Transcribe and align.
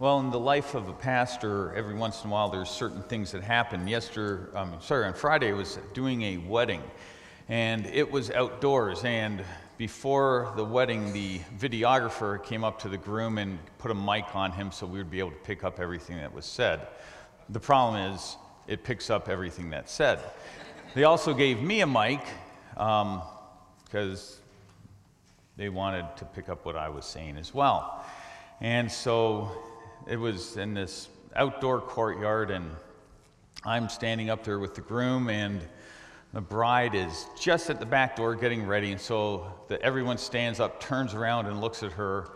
Well, 0.00 0.18
in 0.20 0.30
the 0.30 0.40
life 0.40 0.74
of 0.74 0.88
a 0.88 0.94
pastor, 0.94 1.74
every 1.74 1.94
once 1.94 2.24
in 2.24 2.30
a 2.30 2.32
while 2.32 2.48
there's 2.48 2.70
certain 2.70 3.02
things 3.02 3.32
that 3.32 3.42
happen. 3.42 3.86
Yesterday, 3.86 4.50
um, 4.56 4.78
sorry, 4.80 5.04
on 5.04 5.12
Friday 5.12 5.50
I 5.50 5.52
was 5.52 5.78
doing 5.92 6.22
a 6.22 6.38
wedding, 6.38 6.82
and 7.50 7.84
it 7.84 8.10
was 8.10 8.30
outdoors. 8.30 9.04
And 9.04 9.44
before 9.76 10.54
the 10.56 10.64
wedding, 10.64 11.12
the 11.12 11.40
videographer 11.58 12.42
came 12.42 12.64
up 12.64 12.80
to 12.80 12.88
the 12.88 12.96
groom 12.96 13.36
and 13.36 13.58
put 13.76 13.90
a 13.90 13.94
mic 13.94 14.34
on 14.34 14.52
him 14.52 14.72
so 14.72 14.86
we 14.86 14.96
would 14.96 15.10
be 15.10 15.18
able 15.18 15.32
to 15.32 15.36
pick 15.36 15.64
up 15.64 15.78
everything 15.78 16.16
that 16.16 16.32
was 16.32 16.46
said. 16.46 16.86
The 17.50 17.60
problem 17.60 18.14
is, 18.14 18.38
it 18.68 18.82
picks 18.82 19.10
up 19.10 19.28
everything 19.28 19.68
that's 19.68 19.92
said. 19.92 20.18
They 20.94 21.04
also 21.04 21.34
gave 21.34 21.60
me 21.60 21.82
a 21.82 21.86
mic 21.86 22.22
because 22.72 24.32
um, 24.32 24.42
they 25.58 25.68
wanted 25.68 26.06
to 26.16 26.24
pick 26.24 26.48
up 26.48 26.64
what 26.64 26.74
I 26.74 26.88
was 26.88 27.04
saying 27.04 27.36
as 27.36 27.52
well. 27.52 28.02
And 28.62 28.90
so 28.90 29.52
it 30.06 30.16
was 30.16 30.56
in 30.56 30.74
this 30.74 31.08
outdoor 31.36 31.80
courtyard, 31.80 32.50
and 32.50 32.70
I'm 33.64 33.88
standing 33.88 34.30
up 34.30 34.44
there 34.44 34.58
with 34.58 34.74
the 34.74 34.80
groom, 34.80 35.28
and 35.28 35.60
the 36.32 36.40
bride 36.40 36.94
is 36.94 37.26
just 37.38 37.70
at 37.70 37.80
the 37.80 37.86
back 37.86 38.16
door 38.16 38.34
getting 38.34 38.66
ready. 38.66 38.92
And 38.92 39.00
so 39.00 39.52
the, 39.68 39.80
everyone 39.82 40.18
stands 40.18 40.60
up, 40.60 40.80
turns 40.80 41.14
around, 41.14 41.46
and 41.46 41.60
looks 41.60 41.82
at 41.82 41.92
her. 41.92 42.28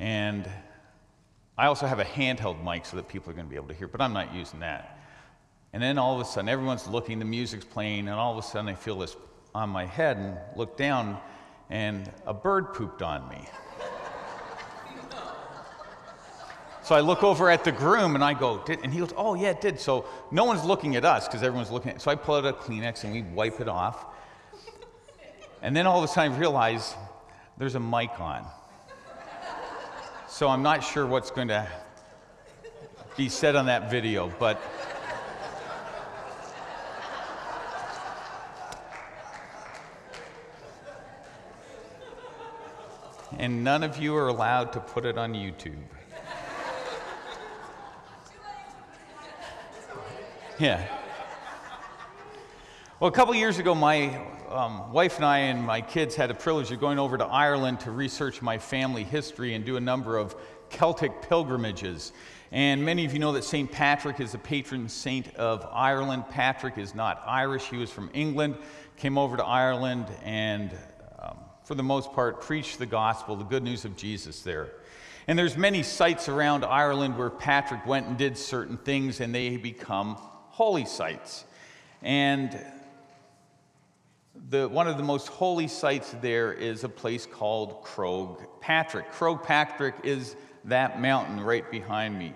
And 0.00 0.48
I 1.56 1.66
also 1.66 1.86
have 1.86 2.00
a 2.00 2.04
handheld 2.04 2.64
mic 2.64 2.86
so 2.86 2.96
that 2.96 3.08
people 3.08 3.30
are 3.30 3.34
going 3.34 3.46
to 3.46 3.50
be 3.50 3.56
able 3.56 3.68
to 3.68 3.74
hear, 3.74 3.88
but 3.88 4.00
I'm 4.00 4.12
not 4.12 4.34
using 4.34 4.60
that. 4.60 4.98
And 5.72 5.82
then 5.82 5.98
all 5.98 6.14
of 6.14 6.20
a 6.20 6.24
sudden, 6.24 6.48
everyone's 6.48 6.86
looking, 6.86 7.18
the 7.18 7.24
music's 7.24 7.64
playing, 7.64 8.08
and 8.08 8.10
all 8.10 8.32
of 8.32 8.44
a 8.44 8.46
sudden, 8.46 8.68
I 8.68 8.74
feel 8.74 8.98
this 8.98 9.16
on 9.54 9.70
my 9.70 9.86
head 9.86 10.16
and 10.16 10.36
look 10.56 10.76
down, 10.76 11.18
and 11.70 12.10
a 12.26 12.34
bird 12.34 12.74
pooped 12.74 13.02
on 13.02 13.28
me. 13.28 13.46
So 16.84 16.94
I 16.94 17.00
look 17.00 17.24
over 17.24 17.48
at 17.48 17.64
the 17.64 17.72
groom 17.72 18.14
and 18.14 18.22
I 18.22 18.34
go, 18.34 18.62
and 18.68 18.92
he 18.92 18.98
goes, 18.98 19.14
oh, 19.16 19.34
yeah, 19.34 19.48
it 19.48 19.62
did. 19.62 19.80
So 19.80 20.04
no 20.30 20.44
one's 20.44 20.64
looking 20.64 20.96
at 20.96 21.04
us 21.06 21.26
because 21.26 21.42
everyone's 21.42 21.70
looking 21.70 21.92
at 21.92 22.02
So 22.02 22.10
I 22.10 22.14
pull 22.14 22.34
out 22.34 22.44
a 22.44 22.52
Kleenex 22.52 23.04
and 23.04 23.12
we 23.14 23.22
wipe 23.22 23.58
it 23.58 23.68
off. 23.68 24.04
And 25.62 25.74
then 25.74 25.86
all 25.86 25.96
of 25.96 26.04
a 26.04 26.08
sudden 26.08 26.32
I 26.32 26.38
realize 26.38 26.94
there's 27.56 27.74
a 27.74 27.80
mic 27.80 28.20
on. 28.20 28.44
So 30.28 30.48
I'm 30.48 30.62
not 30.62 30.84
sure 30.84 31.06
what's 31.06 31.30
going 31.30 31.48
to 31.48 31.66
be 33.16 33.30
said 33.30 33.56
on 33.56 33.64
that 33.64 33.90
video, 33.90 34.30
but. 34.38 34.60
and 43.38 43.64
none 43.64 43.82
of 43.82 43.96
you 43.96 44.14
are 44.14 44.28
allowed 44.28 44.74
to 44.74 44.80
put 44.80 45.06
it 45.06 45.16
on 45.16 45.32
YouTube. 45.32 45.72
Yeah. 50.60 50.86
Well, 53.00 53.08
a 53.08 53.12
couple 53.12 53.34
years 53.34 53.58
ago, 53.58 53.74
my 53.74 54.24
um, 54.48 54.92
wife 54.92 55.16
and 55.16 55.24
I 55.24 55.38
and 55.38 55.66
my 55.66 55.80
kids 55.80 56.14
had 56.14 56.30
the 56.30 56.34
privilege 56.34 56.70
of 56.70 56.78
going 56.78 57.00
over 57.00 57.18
to 57.18 57.24
Ireland 57.24 57.80
to 57.80 57.90
research 57.90 58.40
my 58.40 58.58
family 58.58 59.02
history 59.02 59.54
and 59.54 59.64
do 59.64 59.76
a 59.76 59.80
number 59.80 60.16
of 60.16 60.36
Celtic 60.70 61.22
pilgrimages. 61.22 62.12
And 62.52 62.84
many 62.84 63.04
of 63.04 63.12
you 63.12 63.18
know 63.18 63.32
that 63.32 63.42
St. 63.42 63.70
Patrick 63.70 64.20
is 64.20 64.30
the 64.30 64.38
patron 64.38 64.88
saint 64.88 65.34
of 65.34 65.66
Ireland. 65.72 66.26
Patrick 66.30 66.78
is 66.78 66.94
not 66.94 67.20
Irish, 67.26 67.64
he 67.64 67.76
was 67.76 67.90
from 67.90 68.08
England, 68.14 68.56
came 68.96 69.18
over 69.18 69.36
to 69.36 69.44
Ireland, 69.44 70.06
and 70.22 70.70
um, 71.18 71.36
for 71.64 71.74
the 71.74 71.82
most 71.82 72.12
part, 72.12 72.40
preached 72.42 72.78
the 72.78 72.86
gospel, 72.86 73.34
the 73.34 73.42
good 73.42 73.64
news 73.64 73.84
of 73.84 73.96
Jesus 73.96 74.42
there. 74.42 74.70
And 75.26 75.36
there's 75.36 75.56
many 75.56 75.82
sites 75.82 76.28
around 76.28 76.64
Ireland 76.64 77.18
where 77.18 77.30
Patrick 77.30 77.84
went 77.86 78.06
and 78.06 78.16
did 78.16 78.38
certain 78.38 78.76
things, 78.76 79.20
and 79.20 79.34
they 79.34 79.56
become 79.56 80.16
holy 80.54 80.84
sites. 80.84 81.44
And 82.00 82.56
the, 84.50 84.68
one 84.68 84.86
of 84.86 84.96
the 84.96 85.02
most 85.02 85.26
holy 85.26 85.66
sites 85.66 86.14
there 86.22 86.52
is 86.52 86.84
a 86.84 86.88
place 86.88 87.26
called 87.26 87.82
Croagh 87.82 88.38
Patrick. 88.60 89.10
Croagh 89.10 89.42
Patrick 89.42 89.96
is 90.04 90.36
that 90.66 91.00
mountain 91.00 91.40
right 91.40 91.68
behind 91.72 92.16
me. 92.16 92.34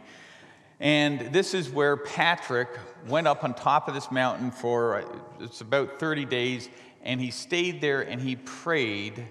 And 0.81 1.33
this 1.33 1.55
is 1.55 1.71
where 1.71 1.97
Patrick 1.97 2.71
went 3.07 3.29
up 3.29 3.45
on 3.45 3.55
top 3.55 3.87
of 3.87 3.95
this 3.95 4.11
mountain 4.11 4.51
for 4.51 4.97
uh, 4.97 5.19
it's 5.39 5.61
about 5.61 6.01
30 6.01 6.25
days, 6.25 6.69
and 7.05 7.21
he 7.21 7.31
stayed 7.31 7.81
there 7.81 8.03
and 8.03 8.21
he 8.21 8.35
prayed 8.35 9.29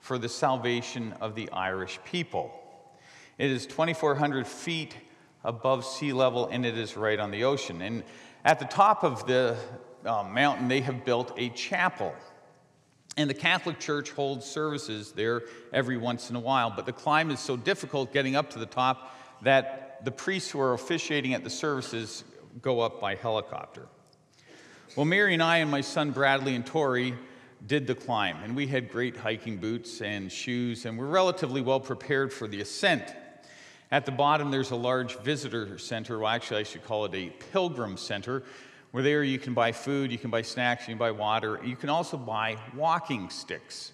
for 0.00 0.18
the 0.18 0.28
salvation 0.28 1.14
of 1.22 1.34
the 1.34 1.50
Irish 1.50 1.98
people. 2.04 2.52
It 3.38 3.50
is 3.50 3.66
2,400 3.66 4.46
feet 4.46 4.94
above 5.44 5.84
sea 5.84 6.12
level, 6.12 6.46
and 6.46 6.66
it 6.66 6.76
is 6.76 6.96
right 6.96 7.18
on 7.18 7.30
the 7.30 7.44
ocean. 7.44 7.82
And 7.82 8.04
at 8.48 8.58
the 8.58 8.64
top 8.64 9.04
of 9.04 9.26
the 9.26 9.54
uh, 10.06 10.22
mountain, 10.22 10.68
they 10.68 10.80
have 10.80 11.04
built 11.04 11.34
a 11.36 11.50
chapel. 11.50 12.14
And 13.18 13.28
the 13.28 13.34
Catholic 13.34 13.78
Church 13.78 14.10
holds 14.10 14.46
services 14.46 15.12
there 15.12 15.42
every 15.70 15.98
once 15.98 16.30
in 16.30 16.36
a 16.36 16.40
while. 16.40 16.72
But 16.74 16.86
the 16.86 16.94
climb 16.94 17.30
is 17.30 17.40
so 17.40 17.58
difficult 17.58 18.10
getting 18.10 18.36
up 18.36 18.48
to 18.50 18.58
the 18.58 18.64
top 18.64 19.14
that 19.42 20.02
the 20.02 20.10
priests 20.10 20.50
who 20.50 20.60
are 20.60 20.72
officiating 20.72 21.34
at 21.34 21.44
the 21.44 21.50
services 21.50 22.24
go 22.62 22.80
up 22.80 23.02
by 23.02 23.16
helicopter. 23.16 23.86
Well, 24.96 25.04
Mary 25.04 25.34
and 25.34 25.42
I 25.42 25.58
and 25.58 25.70
my 25.70 25.82
son 25.82 26.12
Bradley 26.12 26.54
and 26.54 26.64
Tori 26.64 27.14
did 27.66 27.86
the 27.86 27.94
climb, 27.94 28.38
and 28.42 28.56
we 28.56 28.66
had 28.66 28.90
great 28.90 29.14
hiking 29.14 29.58
boots 29.58 30.00
and 30.00 30.32
shoes, 30.32 30.86
and 30.86 30.96
we're 30.96 31.04
relatively 31.04 31.60
well 31.60 31.80
prepared 31.80 32.32
for 32.32 32.48
the 32.48 32.62
ascent. 32.62 33.14
At 33.90 34.04
the 34.04 34.12
bottom, 34.12 34.50
there's 34.50 34.70
a 34.70 34.76
large 34.76 35.16
visitor 35.20 35.78
center. 35.78 36.18
Well, 36.18 36.28
actually, 36.28 36.60
I 36.60 36.62
should 36.64 36.84
call 36.84 37.06
it 37.06 37.14
a 37.14 37.30
pilgrim 37.52 37.96
center, 37.96 38.42
where 38.90 39.02
there 39.02 39.24
you 39.24 39.38
can 39.38 39.54
buy 39.54 39.72
food, 39.72 40.12
you 40.12 40.18
can 40.18 40.30
buy 40.30 40.42
snacks, 40.42 40.82
you 40.82 40.92
can 40.92 40.98
buy 40.98 41.10
water. 41.10 41.60
You 41.64 41.76
can 41.76 41.88
also 41.88 42.16
buy 42.16 42.58
walking 42.74 43.30
sticks. 43.30 43.92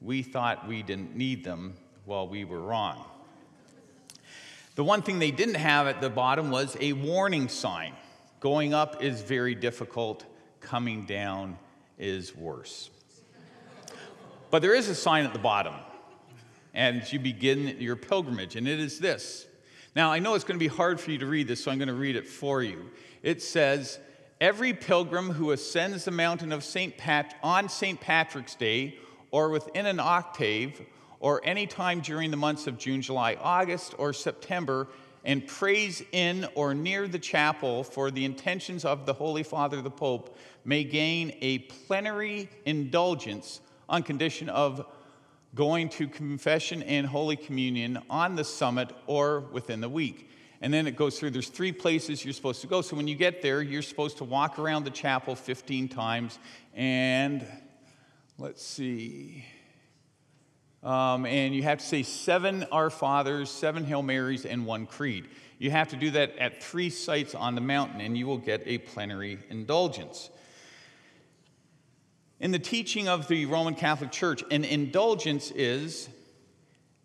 We 0.00 0.22
thought 0.22 0.66
we 0.66 0.82
didn't 0.82 1.16
need 1.16 1.44
them. 1.44 1.74
Well, 2.06 2.28
we 2.28 2.44
were 2.44 2.60
wrong. 2.60 3.04
The 4.74 4.84
one 4.84 5.02
thing 5.02 5.18
they 5.18 5.30
didn't 5.30 5.54
have 5.54 5.86
at 5.86 6.00
the 6.00 6.10
bottom 6.10 6.50
was 6.50 6.76
a 6.80 6.92
warning 6.92 7.48
sign. 7.48 7.94
Going 8.40 8.74
up 8.74 9.02
is 9.02 9.22
very 9.22 9.54
difficult, 9.54 10.24
coming 10.60 11.06
down 11.06 11.56
is 11.98 12.36
worse. 12.36 12.90
But 14.50 14.60
there 14.60 14.74
is 14.74 14.88
a 14.88 14.94
sign 14.94 15.24
at 15.24 15.32
the 15.32 15.38
bottom 15.38 15.74
as 16.76 17.10
you 17.12 17.18
begin 17.18 17.76
your 17.80 17.96
pilgrimage, 17.96 18.54
and 18.54 18.68
it 18.68 18.78
is 18.78 19.00
this. 19.00 19.46
Now, 19.96 20.12
I 20.12 20.18
know 20.18 20.34
it's 20.34 20.44
going 20.44 20.58
to 20.58 20.62
be 20.62 20.68
hard 20.68 21.00
for 21.00 21.10
you 21.10 21.18
to 21.18 21.26
read 21.26 21.48
this, 21.48 21.64
so 21.64 21.70
I'm 21.70 21.78
going 21.78 21.88
to 21.88 21.94
read 21.94 22.16
it 22.16 22.26
for 22.26 22.62
you. 22.62 22.90
It 23.22 23.42
says, 23.42 23.98
Every 24.42 24.74
pilgrim 24.74 25.30
who 25.30 25.52
ascends 25.52 26.04
the 26.04 26.10
mountain 26.10 26.52
of 26.52 26.62
St. 26.62 26.98
Pat 26.98 27.36
on 27.42 27.70
St. 27.70 27.98
Patrick's 27.98 28.54
Day, 28.54 28.98
or 29.30 29.48
within 29.48 29.86
an 29.86 29.98
octave, 29.98 30.82
or 31.18 31.40
any 31.44 31.66
time 31.66 32.00
during 32.00 32.30
the 32.30 32.36
months 32.36 32.66
of 32.66 32.76
June, 32.76 33.00
July, 33.00 33.38
August, 33.40 33.94
or 33.96 34.12
September, 34.12 34.86
and 35.24 35.46
prays 35.46 36.02
in 36.12 36.46
or 36.54 36.74
near 36.74 37.08
the 37.08 37.18
chapel 37.18 37.82
for 37.82 38.10
the 38.10 38.26
intentions 38.26 38.84
of 38.84 39.06
the 39.06 39.14
Holy 39.14 39.42
Father 39.42 39.80
the 39.80 39.90
Pope, 39.90 40.36
may 40.66 40.84
gain 40.84 41.34
a 41.40 41.60
plenary 41.60 42.50
indulgence 42.66 43.60
on 43.88 44.02
condition 44.02 44.50
of 44.50 44.84
going 45.56 45.88
to 45.88 46.06
confession 46.06 46.82
and 46.84 47.06
Holy 47.06 47.34
Communion 47.34 47.98
on 48.08 48.36
the 48.36 48.44
summit 48.44 48.92
or 49.06 49.40
within 49.40 49.80
the 49.80 49.88
week. 49.88 50.30
And 50.60 50.72
then 50.72 50.86
it 50.86 50.96
goes 50.96 51.18
through, 51.18 51.30
there's 51.30 51.48
three 51.48 51.72
places 51.72 52.24
you're 52.24 52.34
supposed 52.34 52.60
to 52.60 52.66
go. 52.66 52.82
So 52.82 52.94
when 52.94 53.08
you 53.08 53.16
get 53.16 53.42
there, 53.42 53.62
you're 53.62 53.82
supposed 53.82 54.18
to 54.18 54.24
walk 54.24 54.58
around 54.58 54.84
the 54.84 54.90
chapel 54.90 55.34
15 55.34 55.88
times 55.88 56.38
and 56.74 57.44
let's 58.38 58.64
see. 58.64 59.44
Um, 60.82 61.26
and 61.26 61.54
you 61.54 61.62
have 61.62 61.78
to 61.78 61.84
say 61.84 62.02
seven 62.02 62.64
Our 62.70 62.90
Fathers, 62.90 63.50
seven 63.50 63.84
Hail 63.84 64.02
Marys, 64.02 64.44
and 64.44 64.66
one 64.66 64.86
Creed. 64.86 65.26
You 65.58 65.70
have 65.70 65.88
to 65.88 65.96
do 65.96 66.10
that 66.12 66.36
at 66.36 66.62
three 66.62 66.90
sites 66.90 67.34
on 67.34 67.54
the 67.54 67.60
mountain, 67.62 68.00
and 68.02 68.16
you 68.16 68.26
will 68.26 68.38
get 68.38 68.62
a 68.66 68.78
plenary 68.78 69.38
indulgence. 69.48 70.30
In 72.38 72.50
the 72.50 72.58
teaching 72.58 73.08
of 73.08 73.28
the 73.28 73.46
Roman 73.46 73.74
Catholic 73.74 74.12
Church, 74.12 74.44
an 74.50 74.62
indulgence 74.64 75.50
is 75.52 76.10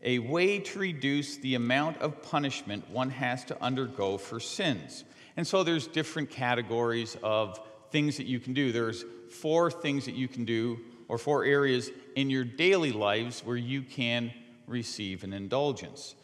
a 0.01 0.19
way 0.19 0.59
to 0.59 0.79
reduce 0.79 1.37
the 1.37 1.55
amount 1.55 2.01
of 2.01 2.21
punishment 2.21 2.89
one 2.89 3.09
has 3.11 3.45
to 3.45 3.63
undergo 3.63 4.17
for 4.17 4.41
sins. 4.41 5.05
And 5.37 5.47
so 5.47 5.63
there's 5.63 5.87
different 5.87 6.31
categories 6.31 7.15
of 7.23 7.61
things 7.91 8.17
that 8.17 8.25
you 8.25 8.41
can 8.41 8.53
do. 8.53 8.73
There's 8.73 9.05
four 9.29 9.71
things 9.71 10.03
that 10.05 10.15
you 10.15 10.27
can 10.27 10.43
do, 10.43 10.81
or 11.07 11.17
four 11.17 11.45
areas 11.45 11.91
in 12.17 12.29
your 12.29 12.43
daily 12.43 12.91
lives 12.91 13.39
where 13.45 13.55
you 13.55 13.83
can 13.83 14.33
receive 14.67 15.23
an 15.23 15.31
indulgence. 15.31 16.15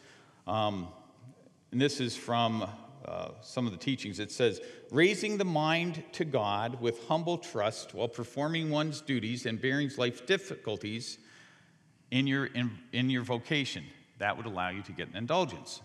Um, 0.46 0.88
and 1.72 1.80
this 1.80 1.98
is 2.00 2.14
from 2.14 2.68
uh, 3.08 3.30
some 3.40 3.64
of 3.66 3.72
the 3.72 3.78
teachings. 3.78 4.20
It 4.20 4.30
says, 4.30 4.60
raising 4.90 5.38
the 5.38 5.44
mind 5.44 6.02
to 6.12 6.24
God 6.26 6.80
with 6.80 7.06
humble 7.08 7.38
trust 7.38 7.94
while 7.94 8.08
performing 8.08 8.68
one's 8.70 9.00
duties 9.00 9.46
and 9.46 9.60
bearing 9.60 9.90
life's 9.96 10.20
difficulties 10.20 11.18
in 12.10 12.26
your, 12.26 12.46
in, 12.46 12.70
in 12.92 13.08
your 13.08 13.22
vocation. 13.22 13.84
That 14.18 14.36
would 14.36 14.46
allow 14.46 14.68
you 14.68 14.82
to 14.82 14.92
get 14.92 15.08
an 15.08 15.16
indulgence. 15.16 15.80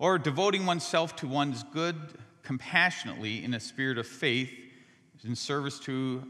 or 0.00 0.18
devoting 0.18 0.64
oneself 0.64 1.14
to 1.16 1.28
one's 1.28 1.62
good 1.62 1.94
compassionately 2.42 3.44
in 3.44 3.52
a 3.54 3.60
spirit 3.60 3.98
of 3.98 4.06
faith 4.06 4.50
in 5.24 5.36
service 5.36 5.78
to 5.80 6.22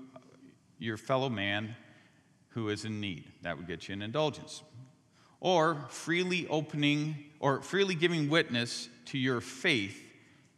your 0.79 0.97
fellow 0.97 1.29
man 1.29 1.77
who 2.49 2.69
is 2.69 2.85
in 2.85 3.01
need. 3.01 3.25
That 3.43 3.57
would 3.57 3.69
get 3.69 3.89
you 3.89 3.93
an 3.93 4.03
indulgence. 4.03 4.63
Or 5.39 5.87
freely 5.89 6.49
opening 6.49 7.17
or 7.39 7.63
freely 7.63 7.95
giving 7.95 8.29
witness 8.29 8.89
to 9.07 9.19
your 9.19 9.41
faith 9.41 10.10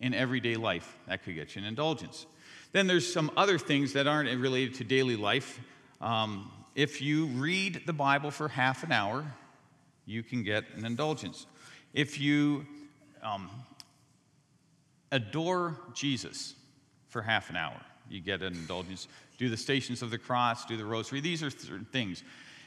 in 0.02 0.12
everyday 0.12 0.56
life. 0.56 0.98
That 1.06 1.22
could 1.22 1.34
get 1.34 1.54
you 1.54 1.62
an 1.62 1.68
indulgence. 1.68 2.26
Then 2.72 2.86
there's 2.86 3.10
some 3.10 3.30
other 3.36 3.58
things 3.58 3.92
that 3.94 4.06
aren't 4.06 4.28
related 4.38 4.74
to 4.74 4.84
daily 4.84 5.16
life. 5.16 5.60
Um, 6.00 6.50
if 6.74 7.00
you 7.00 7.26
read 7.26 7.82
the 7.86 7.92
Bible 7.92 8.30
for 8.30 8.48
half 8.48 8.82
an 8.82 8.92
hour, 8.92 9.24
you 10.04 10.22
can 10.22 10.42
get 10.42 10.64
an 10.76 10.84
indulgence. 10.84 11.46
If 11.94 12.20
you 12.20 12.66
um, 13.22 13.48
adore 15.12 15.76
Jesus 15.94 16.54
for 17.08 17.22
half 17.22 17.50
an 17.50 17.56
hour, 17.56 17.80
you 18.10 18.20
get 18.20 18.42
an 18.42 18.54
indulgence. 18.54 19.06
Do 19.38 19.48
the 19.48 19.56
Stations 19.56 20.02
of 20.02 20.10
the 20.10 20.18
Cross, 20.18 20.66
do 20.66 20.76
the 20.76 20.84
Rosary. 20.84 21.20
These 21.20 21.42
are 21.42 21.50
th- 21.50 21.80
things. 21.92 22.24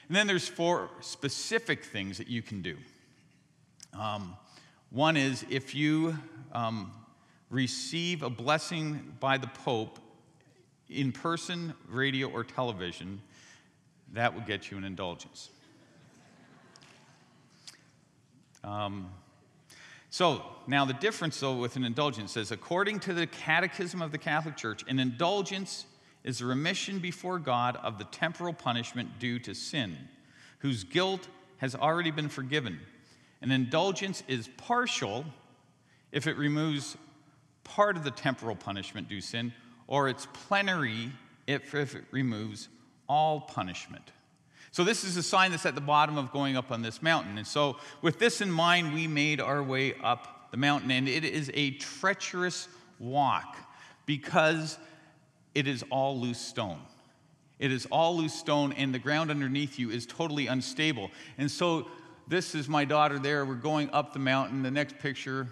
And 0.08 0.16
then 0.16 0.28
there's 0.28 0.48
four 0.48 0.90
specific 1.02 1.84
things 1.84 2.18
that 2.20 2.28
you 2.28 2.42
can 2.42 2.62
do. 2.62 2.78
Um, 4.00 4.38
one 4.92 5.18
is 5.18 5.44
if 5.50 5.74
you 5.74 6.18
um, 6.54 6.92
receive 7.50 8.24
a 8.24 8.30
blessing 8.30 9.16
by 9.20 9.38
the 9.38 9.48
Pope 9.48 10.00
in 10.90 11.12
person, 11.12 11.74
radio, 11.88 12.30
or 12.30 12.44
television, 12.44 13.22
that 14.14 14.34
will 14.34 14.42
get 14.42 14.72
you 14.72 14.78
an 14.78 14.84
indulgence. 14.84 15.50
Um, 18.64 19.10
so, 20.10 20.44
now 20.68 20.86
the 20.86 20.94
difference, 20.94 21.40
though, 21.40 21.58
with 21.58 21.76
an 21.76 21.84
indulgence 21.84 22.38
is 22.38 22.52
according 22.52 23.00
to 23.02 23.14
the 23.14 23.28
Catechism 23.28 24.02
of 24.02 24.12
the 24.12 24.18
Catholic 24.18 24.56
Church, 24.56 24.84
an 24.88 25.00
indulgence 25.00 25.86
is 26.24 26.42
a 26.42 26.46
remission 26.46 27.00
before 27.00 27.38
God 27.38 27.78
of 27.78 27.98
the 27.98 28.06
temporal 28.06 28.54
punishment 28.54 29.20
due 29.20 29.38
to 29.40 29.54
sin, 29.54 29.98
whose 30.60 30.84
guilt 30.84 31.28
has 31.58 31.76
already 31.76 32.12
been 32.12 32.30
forgiven. 32.30 32.80
An 33.42 33.52
indulgence 33.52 34.24
is 34.28 34.50
partial 34.58 35.26
if 36.12 36.26
it 36.26 36.38
removes 36.38 36.98
part 37.66 37.98
of 37.98 38.06
the 38.06 38.12
temporal 38.12 38.56
punishment 38.56 39.10
due 39.10 39.20
sin, 39.20 39.52
or 39.88 40.08
it's 40.08 40.28
plenary 40.32 41.12
if, 41.48 41.76
if 41.76 41.96
it 41.96 42.06
removes 42.12 42.70
all 43.10 43.42
punishment. 43.42 44.12
So, 44.72 44.84
this 44.84 45.04
is 45.04 45.16
a 45.18 45.24
sign 45.24 45.52
that's 45.52 45.66
at 45.66 45.76
the 45.76 45.82
bottom 45.82 46.18
of 46.18 46.32
going 46.32 46.58
up 46.58 46.72
on 46.72 46.82
this 46.82 47.02
mountain. 47.02 47.38
And 47.38 47.48
so, 47.48 47.78
with 48.02 48.20
this 48.20 48.42
in 48.42 48.52
mind, 48.52 48.94
we 48.94 49.08
made 49.08 49.40
our 49.40 49.64
way 49.64 49.94
up 50.04 50.52
the 50.52 50.58
mountain, 50.58 50.92
and 50.92 51.08
it 51.08 51.24
is 51.24 51.52
a 51.54 51.72
treacherous 51.72 52.68
walk 53.00 53.58
because 54.06 54.78
it 55.54 55.68
is 55.68 55.84
all 55.90 56.20
loose 56.20 56.40
stone. 56.40 56.80
It 57.58 57.72
is 57.72 57.86
all 57.86 58.18
loose 58.18 58.34
stone, 58.34 58.74
and 58.74 58.94
the 58.94 59.00
ground 59.00 59.32
underneath 59.32 59.80
you 59.80 59.92
is 59.92 60.06
totally 60.06 60.48
unstable. 60.48 61.10
And 61.38 61.50
so, 61.50 61.88
this 62.28 62.56
is 62.56 62.68
my 62.68 62.86
daughter 62.86 63.20
there. 63.20 63.46
We're 63.46 63.56
going 63.56 63.90
up 63.92 64.12
the 64.12 64.20
mountain. 64.20 64.64
The 64.64 64.72
next 64.72 64.98
picture, 65.00 65.48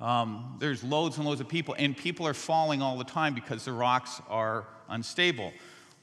um, 0.00 0.56
there's 0.60 0.84
loads 0.84 1.16
and 1.16 1.26
loads 1.26 1.40
of 1.40 1.48
people, 1.48 1.74
and 1.76 1.96
people 1.96 2.26
are 2.26 2.34
falling 2.34 2.82
all 2.82 2.96
the 2.96 3.04
time 3.04 3.34
because 3.34 3.64
the 3.64 3.72
rocks 3.72 4.20
are 4.28 4.64
unstable. 4.88 5.52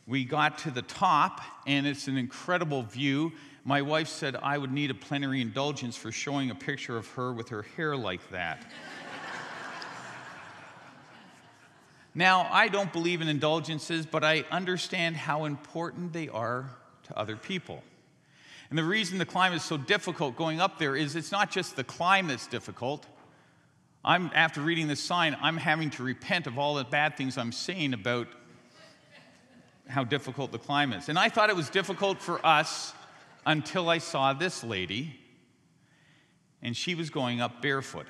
We 0.05 0.25
got 0.25 0.57
to 0.59 0.71
the 0.71 0.81
top, 0.81 1.41
and 1.65 1.87
it's 1.87 2.07
an 2.07 2.17
incredible 2.17 2.83
view. 2.83 3.31
My 3.63 3.81
wife 3.81 4.07
said 4.07 4.35
I 4.35 4.57
would 4.57 4.71
need 4.71 4.91
a 4.91 4.93
plenary 4.93 5.41
indulgence 5.41 5.95
for 5.95 6.11
showing 6.11 6.51
a 6.51 6.55
picture 6.55 6.97
of 6.97 7.07
her 7.11 7.33
with 7.33 7.49
her 7.49 7.63
hair 7.75 7.95
like 7.95 8.29
that. 8.31 8.61
now, 12.13 12.47
I 12.51 12.67
don't 12.67 12.91
believe 12.91 13.21
in 13.21 13.29
indulgences, 13.29 14.05
but 14.05 14.23
I 14.23 14.43
understand 14.51 15.15
how 15.15 15.45
important 15.45 16.11
they 16.11 16.27
are 16.27 16.69
to 17.03 17.17
other 17.17 17.37
people. 17.37 17.81
And 18.69 18.77
the 18.77 18.83
reason 18.83 19.19
the 19.19 19.25
climb 19.25 19.53
is 19.53 19.63
so 19.63 19.77
difficult 19.77 20.35
going 20.35 20.59
up 20.59 20.79
there 20.79 20.95
is 20.95 21.15
it's 21.15 21.31
not 21.31 21.49
just 21.49 21.75
the 21.75 21.83
climb 21.83 22.27
that's 22.27 22.47
difficult, 22.47 23.05
I'm, 24.07 24.29
after 24.35 24.61
reading 24.61 24.87
this 24.87 25.01
sign, 25.01 25.35
I'm 25.41 25.57
having 25.57 25.89
to 25.91 26.03
repent 26.03 26.45
of 26.45 26.59
all 26.59 26.75
the 26.75 26.83
bad 26.83 27.17
things 27.17 27.39
I'm 27.39 27.51
saying 27.51 27.95
about 27.95 28.27
how 29.87 30.03
difficult 30.03 30.51
the 30.51 30.59
climb 30.59 30.93
is. 30.93 31.09
And 31.09 31.17
I 31.17 31.29
thought 31.29 31.49
it 31.49 31.55
was 31.55 31.71
difficult 31.71 32.21
for 32.21 32.45
us 32.45 32.93
until 33.47 33.89
I 33.89 33.97
saw 33.97 34.33
this 34.33 34.63
lady, 34.63 35.19
and 36.61 36.77
she 36.77 36.93
was 36.93 37.09
going 37.09 37.41
up 37.41 37.63
barefoot. 37.63 38.05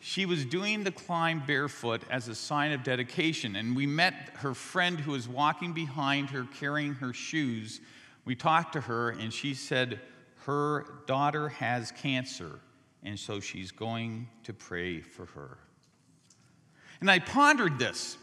She 0.00 0.24
was 0.24 0.46
doing 0.46 0.84
the 0.84 0.92
climb 0.92 1.42
barefoot 1.46 2.02
as 2.10 2.28
a 2.28 2.34
sign 2.34 2.72
of 2.72 2.82
dedication, 2.82 3.54
and 3.54 3.76
we 3.76 3.86
met 3.86 4.14
her 4.36 4.54
friend 4.54 4.98
who 4.98 5.12
was 5.12 5.28
walking 5.28 5.74
behind 5.74 6.30
her 6.30 6.46
carrying 6.58 6.94
her 6.94 7.12
shoes. 7.12 7.82
We 8.24 8.34
talked 8.34 8.72
to 8.74 8.82
her, 8.82 9.10
and 9.10 9.30
she 9.30 9.52
said, 9.52 10.00
her 10.46 10.84
daughter 11.06 11.48
has 11.48 11.90
cancer, 11.90 12.60
and 13.02 13.18
so 13.18 13.40
she's 13.40 13.70
going 13.70 14.28
to 14.44 14.52
pray 14.52 15.00
for 15.00 15.26
her. 15.26 15.58
And 17.00 17.10
I 17.10 17.18
pondered 17.18 17.78
this, 17.78 18.16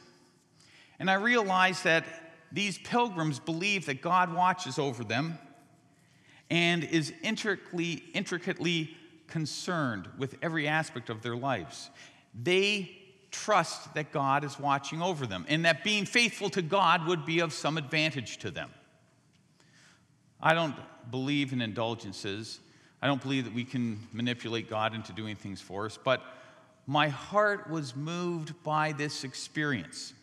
and 0.99 1.09
I 1.09 1.15
realized 1.15 1.83
that 1.83 2.05
these 2.51 2.77
pilgrims 2.77 3.39
believe 3.39 3.85
that 3.85 4.01
God 4.01 4.33
watches 4.33 4.77
over 4.77 5.03
them 5.03 5.39
and 6.49 6.83
is 6.83 7.13
intricately, 7.23 8.03
intricately 8.13 8.95
concerned 9.27 10.07
with 10.17 10.35
every 10.41 10.67
aspect 10.67 11.09
of 11.09 11.21
their 11.21 11.35
lives. 11.35 11.89
They 12.39 12.91
trust 13.31 13.93
that 13.93 14.11
God 14.11 14.43
is 14.43 14.59
watching 14.59 15.01
over 15.01 15.25
them 15.25 15.45
and 15.47 15.63
that 15.65 15.83
being 15.83 16.05
faithful 16.05 16.49
to 16.49 16.61
God 16.61 17.07
would 17.07 17.25
be 17.25 17.39
of 17.39 17.53
some 17.53 17.77
advantage 17.77 18.37
to 18.39 18.51
them. 18.51 18.69
I 20.41 20.53
don't 20.53 20.75
believe 21.09 21.53
in 21.53 21.61
indulgences. 21.61 22.59
I 23.01 23.07
don't 23.07 23.21
believe 23.21 23.45
that 23.45 23.53
we 23.53 23.63
can 23.63 24.07
manipulate 24.11 24.69
God 24.69 24.93
into 24.93 25.13
doing 25.13 25.35
things 25.35 25.59
for 25.61 25.85
us, 25.85 25.97
but 25.97 26.21
my 26.85 27.07
heart 27.07 27.69
was 27.69 27.95
moved 27.95 28.61
by 28.63 28.91
this 28.91 29.23
experience. 29.23 30.13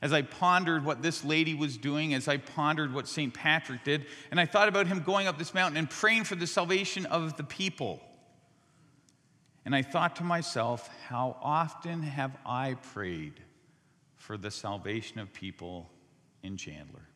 As 0.00 0.12
I 0.12 0.22
pondered 0.22 0.84
what 0.84 1.02
this 1.02 1.24
lady 1.24 1.54
was 1.54 1.76
doing, 1.76 2.14
as 2.14 2.28
I 2.28 2.36
pondered 2.36 2.94
what 2.94 3.08
St. 3.08 3.34
Patrick 3.34 3.82
did, 3.84 4.06
and 4.30 4.38
I 4.38 4.46
thought 4.46 4.68
about 4.68 4.86
him 4.86 5.00
going 5.00 5.26
up 5.26 5.38
this 5.38 5.54
mountain 5.54 5.76
and 5.76 5.90
praying 5.90 6.24
for 6.24 6.36
the 6.36 6.46
salvation 6.46 7.04
of 7.06 7.36
the 7.36 7.42
people. 7.42 8.00
And 9.64 9.74
I 9.74 9.82
thought 9.82 10.16
to 10.16 10.24
myself, 10.24 10.88
how 11.08 11.36
often 11.42 12.02
have 12.02 12.36
I 12.46 12.74
prayed 12.92 13.40
for 14.16 14.38
the 14.38 14.50
salvation 14.50 15.18
of 15.18 15.32
people 15.32 15.90
in 16.42 16.56
Chandler? 16.56 17.07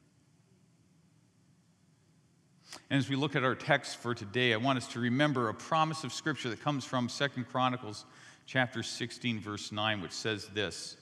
And 2.90 2.98
as 2.98 3.08
we 3.08 3.16
look 3.16 3.36
at 3.36 3.44
our 3.44 3.54
text 3.54 3.96
for 3.98 4.14
today, 4.14 4.52
I 4.52 4.56
want 4.56 4.78
us 4.78 4.88
to 4.88 5.00
remember 5.00 5.48
a 5.48 5.54
promise 5.54 6.04
of 6.04 6.12
Scripture 6.12 6.50
that 6.50 6.62
comes 6.62 6.84
from 6.84 7.08
Second 7.08 7.48
Chronicles 7.48 8.04
chapter 8.46 8.82
16, 8.82 9.40
verse 9.40 9.72
9, 9.72 10.00
which 10.00 10.12
says 10.12 10.48
this 10.54 10.96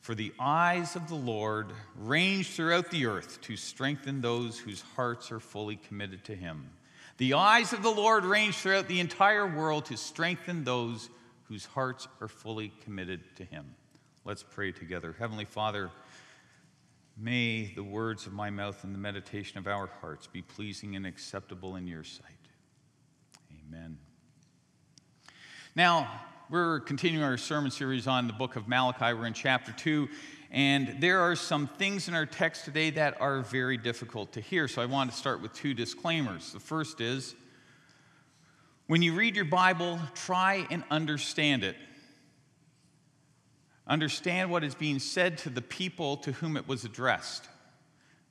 For 0.00 0.14
the 0.14 0.32
eyes 0.38 0.96
of 0.96 1.08
the 1.08 1.14
Lord 1.14 1.68
range 1.96 2.50
throughout 2.50 2.90
the 2.90 3.06
earth 3.06 3.40
to 3.42 3.56
strengthen 3.56 4.20
those 4.20 4.58
whose 4.58 4.82
hearts 4.96 5.30
are 5.32 5.40
fully 5.40 5.76
committed 5.76 6.24
to 6.24 6.34
Him. 6.34 6.70
The 7.16 7.34
eyes 7.34 7.72
of 7.72 7.82
the 7.82 7.90
Lord 7.90 8.24
range 8.24 8.56
throughout 8.56 8.88
the 8.88 9.00
entire 9.00 9.46
world 9.46 9.86
to 9.86 9.96
strengthen 9.96 10.64
those 10.64 11.08
whose 11.44 11.64
hearts 11.64 12.08
are 12.20 12.28
fully 12.28 12.72
committed 12.84 13.20
to 13.36 13.44
Him. 13.44 13.74
Let's 14.24 14.42
pray 14.42 14.72
together. 14.72 15.14
Heavenly 15.18 15.44
Father, 15.44 15.90
May 17.16 17.72
the 17.74 17.84
words 17.84 18.26
of 18.26 18.32
my 18.32 18.50
mouth 18.50 18.82
and 18.82 18.92
the 18.92 18.98
meditation 18.98 19.58
of 19.58 19.68
our 19.68 19.88
hearts 20.00 20.26
be 20.26 20.42
pleasing 20.42 20.96
and 20.96 21.06
acceptable 21.06 21.76
in 21.76 21.86
your 21.86 22.02
sight. 22.02 22.26
Amen. 23.68 23.98
Now, 25.76 26.22
we're 26.50 26.80
continuing 26.80 27.24
our 27.24 27.36
sermon 27.36 27.70
series 27.70 28.08
on 28.08 28.26
the 28.26 28.32
book 28.32 28.56
of 28.56 28.66
Malachi. 28.66 29.14
We're 29.14 29.26
in 29.26 29.32
chapter 29.32 29.70
2, 29.72 30.08
and 30.50 30.96
there 31.00 31.20
are 31.20 31.36
some 31.36 31.68
things 31.68 32.08
in 32.08 32.14
our 32.14 32.26
text 32.26 32.64
today 32.64 32.90
that 32.90 33.20
are 33.20 33.42
very 33.42 33.76
difficult 33.76 34.32
to 34.32 34.40
hear. 34.40 34.66
So 34.66 34.82
I 34.82 34.86
want 34.86 35.10
to 35.12 35.16
start 35.16 35.40
with 35.40 35.52
two 35.52 35.72
disclaimers. 35.72 36.52
The 36.52 36.60
first 36.60 37.00
is 37.00 37.36
when 38.88 39.02
you 39.02 39.14
read 39.14 39.36
your 39.36 39.46
Bible, 39.46 40.00
try 40.14 40.66
and 40.70 40.82
understand 40.90 41.64
it. 41.64 41.76
Understand 43.86 44.50
what 44.50 44.64
is 44.64 44.74
being 44.74 44.98
said 44.98 45.38
to 45.38 45.50
the 45.50 45.62
people 45.62 46.16
to 46.18 46.32
whom 46.32 46.56
it 46.56 46.66
was 46.66 46.84
addressed. 46.84 47.48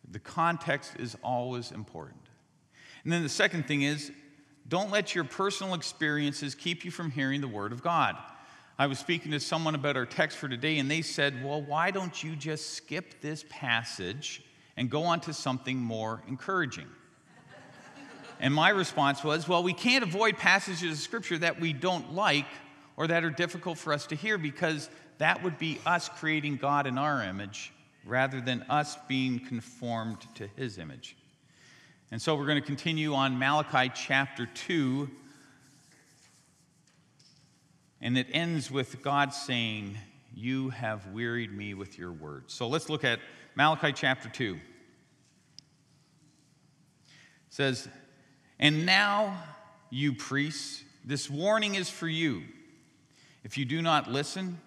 The 0.10 0.20
context 0.20 0.94
is 1.00 1.16
always 1.24 1.72
important. 1.72 2.22
And 3.04 3.14
then 3.14 3.24
the 3.24 3.30
second 3.30 3.68
thing 3.68 3.84
is 3.84 4.12
don't 4.68 4.92
let 4.92 5.14
your 5.14 5.24
personal 5.24 5.74
experiences 5.74 6.56
keep 6.56 6.86
you 6.86 6.92
from 6.92 7.12
hearing 7.12 7.42
the 7.42 7.48
Word 7.48 7.72
of 7.72 7.84
God. 7.84 8.16
I 8.80 8.88
was 8.88 8.98
speaking 8.98 9.32
to 9.32 9.40
someone 9.40 9.76
about 9.76 9.98
our 9.98 10.06
text 10.06 10.38
for 10.38 10.48
today, 10.48 10.80
and 10.80 10.90
they 10.90 11.02
said, 11.02 11.44
Well, 11.44 11.62
why 11.62 11.92
don't 11.92 12.24
you 12.24 12.36
just 12.36 12.72
skip 12.72 13.22
this 13.22 13.46
passage 13.50 14.42
and 14.76 14.90
go 14.90 15.04
on 15.04 15.20
to 15.22 15.34
something 15.34 15.78
more 15.78 16.24
encouraging? 16.28 16.88
And 18.44 18.54
my 18.54 18.70
response 18.70 19.24
was, 19.24 19.48
well, 19.48 19.64
we 19.64 19.72
can't 19.72 20.04
avoid 20.04 20.38
passages 20.38 20.92
of 20.92 20.98
scripture 20.98 21.38
that 21.38 21.62
we 21.62 21.72
don't 21.72 22.14
like 22.14 22.48
or 22.98 23.08
that 23.08 23.24
are 23.24 23.30
difficult 23.30 23.78
for 23.78 23.94
us 23.94 24.08
to 24.08 24.16
hear 24.16 24.38
because 24.38 24.90
that 25.18 25.44
would 25.44 25.58
be 25.58 25.80
us 25.86 26.10
creating 26.10 26.58
God 26.58 26.88
in 26.88 26.98
our 26.98 27.24
image 27.24 27.72
rather 28.06 28.42
than 28.42 28.64
us 28.70 28.98
being 29.08 29.40
conformed 29.40 30.20
to 30.36 30.48
his 30.56 30.78
image. 30.78 31.16
And 32.12 32.22
so 32.22 32.36
we're 32.36 32.46
going 32.46 32.62
to 32.62 32.66
continue 32.66 33.16
on 33.16 33.40
Malachi 33.40 33.92
chapter 33.96 34.46
2. 34.46 35.10
And 38.02 38.18
it 38.18 38.28
ends 38.32 38.70
with 38.70 39.02
God 39.02 39.34
saying, 39.34 39.98
You 40.36 40.70
have 40.70 41.08
wearied 41.08 41.52
me 41.52 41.74
with 41.74 41.98
your 41.98 42.12
words. 42.12 42.54
So 42.54 42.68
let's 42.68 42.90
look 42.90 43.04
at 43.04 43.20
Malachi 43.56 43.94
chapter 43.94 44.30
2. 44.30 44.56
It 44.56 44.62
says, 47.50 47.88
And 48.60 48.86
now, 48.86 49.42
you 49.90 50.14
priests, 50.14 50.84
this 51.06 51.30
warning 51.30 51.76
is 51.76 51.90
for 51.90 52.08
you. 52.08 52.44
If 53.44 53.58
you 53.58 53.66
do 53.66 53.82
not 53.82 54.12
listen, 54.12 54.60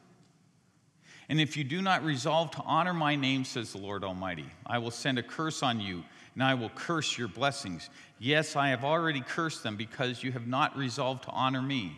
and 1.28 1.40
if 1.40 1.56
you 1.56 1.64
do 1.64 1.82
not 1.82 2.04
resolve 2.04 2.52
to 2.52 2.62
honor 2.62 2.94
my 2.94 3.16
name, 3.16 3.44
says 3.44 3.72
the 3.72 3.78
Lord 3.78 4.04
Almighty, 4.04 4.46
I 4.64 4.78
will 4.78 4.92
send 4.92 5.18
a 5.18 5.22
curse 5.22 5.62
on 5.62 5.80
you, 5.80 6.04
and 6.34 6.42
I 6.42 6.54
will 6.54 6.68
curse 6.70 7.18
your 7.18 7.28
blessings. 7.28 7.90
Yes, 8.18 8.54
I 8.54 8.68
have 8.68 8.84
already 8.84 9.20
cursed 9.20 9.62
them 9.62 9.76
because 9.76 10.22
you 10.22 10.30
have 10.32 10.46
not 10.46 10.76
resolved 10.76 11.24
to 11.24 11.30
honor 11.30 11.62
me. 11.62 11.96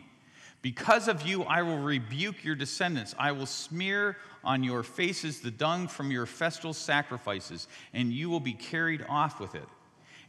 Because 0.62 1.08
of 1.08 1.23
you, 1.23 1.44
I 1.44 1.62
will 1.62 1.78
rebuke 1.78 2.42
your 2.42 2.54
descendants. 2.54 3.14
I 3.18 3.32
will 3.32 3.47
smear 3.47 4.16
on 4.42 4.64
your 4.64 4.82
faces 4.82 5.40
the 5.40 5.50
dung 5.50 5.88
from 5.88 6.11
your 6.11 6.26
festal 6.26 6.73
sacrifices, 6.73 7.68
and 7.92 8.12
you 8.12 8.30
will 8.30 8.40
be 8.40 8.54
carried 8.54 9.04
off 9.08 9.40
with 9.40 9.54
it. 9.54 9.68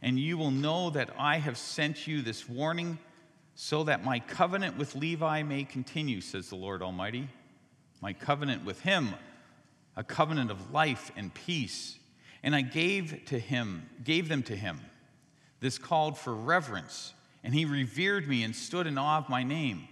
And 0.02 0.18
you 0.18 0.36
will 0.36 0.50
know 0.50 0.90
that 0.90 1.10
I 1.18 1.38
have 1.38 1.58
sent 1.58 2.06
you 2.06 2.22
this 2.22 2.48
warning 2.48 2.98
so 3.54 3.84
that 3.84 4.04
my 4.04 4.20
covenant 4.20 4.78
with 4.78 4.94
Levi 4.94 5.42
may 5.42 5.64
continue, 5.64 6.20
says 6.20 6.48
the 6.48 6.56
Lord 6.56 6.82
Almighty 6.82 7.28
my 8.00 8.12
covenant 8.12 8.64
with 8.64 8.80
him, 8.80 9.14
a 9.96 10.04
covenant 10.04 10.50
of 10.50 10.72
life 10.72 11.10
and 11.16 11.32
peace. 11.34 11.98
And 12.42 12.54
I 12.54 12.62
gave 12.62 13.26
to 13.26 13.38
him, 13.38 13.88
gave 14.02 14.28
them 14.28 14.42
to 14.44 14.56
him. 14.56 14.80
This 15.60 15.76
called 15.76 16.16
for 16.16 16.34
reverence, 16.34 17.12
and 17.44 17.54
he 17.54 17.66
revered 17.66 18.26
me 18.26 18.42
and 18.42 18.56
stood 18.56 18.86
in 18.86 18.96
awe 18.96 19.18
of 19.18 19.28
my 19.28 19.42
name. 19.42 19.86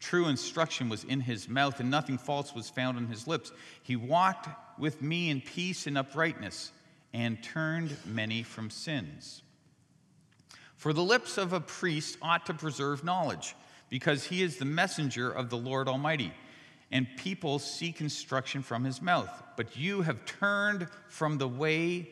True 0.00 0.26
instruction 0.26 0.88
was 0.88 1.04
in 1.04 1.20
his 1.20 1.48
mouth, 1.48 1.78
and 1.78 1.90
nothing 1.90 2.18
false 2.18 2.54
was 2.54 2.70
found 2.70 2.96
on 2.96 3.06
his 3.06 3.28
lips. 3.28 3.52
He 3.82 3.94
walked 3.94 4.48
with 4.78 5.00
me 5.02 5.30
in 5.30 5.42
peace 5.42 5.86
and 5.86 5.96
uprightness, 5.96 6.72
and 7.12 7.42
turned 7.42 7.96
many 8.04 8.42
from 8.42 8.70
sins. 8.70 9.42
For 10.76 10.92
the 10.92 11.02
lips 11.02 11.38
of 11.38 11.52
a 11.52 11.60
priest 11.60 12.16
ought 12.22 12.46
to 12.46 12.54
preserve 12.54 13.04
knowledge, 13.04 13.54
because 13.90 14.24
he 14.24 14.42
is 14.42 14.56
the 14.56 14.64
messenger 14.64 15.30
of 15.30 15.50
the 15.50 15.58
Lord 15.58 15.86
Almighty 15.86 16.32
and 16.90 17.06
people 17.16 17.58
seek 17.58 18.00
instruction 18.00 18.62
from 18.62 18.84
his 18.84 19.00
mouth. 19.00 19.30
But 19.56 19.76
you 19.76 20.02
have 20.02 20.24
turned 20.24 20.88
from 21.08 21.38
the 21.38 21.48
way, 21.48 22.08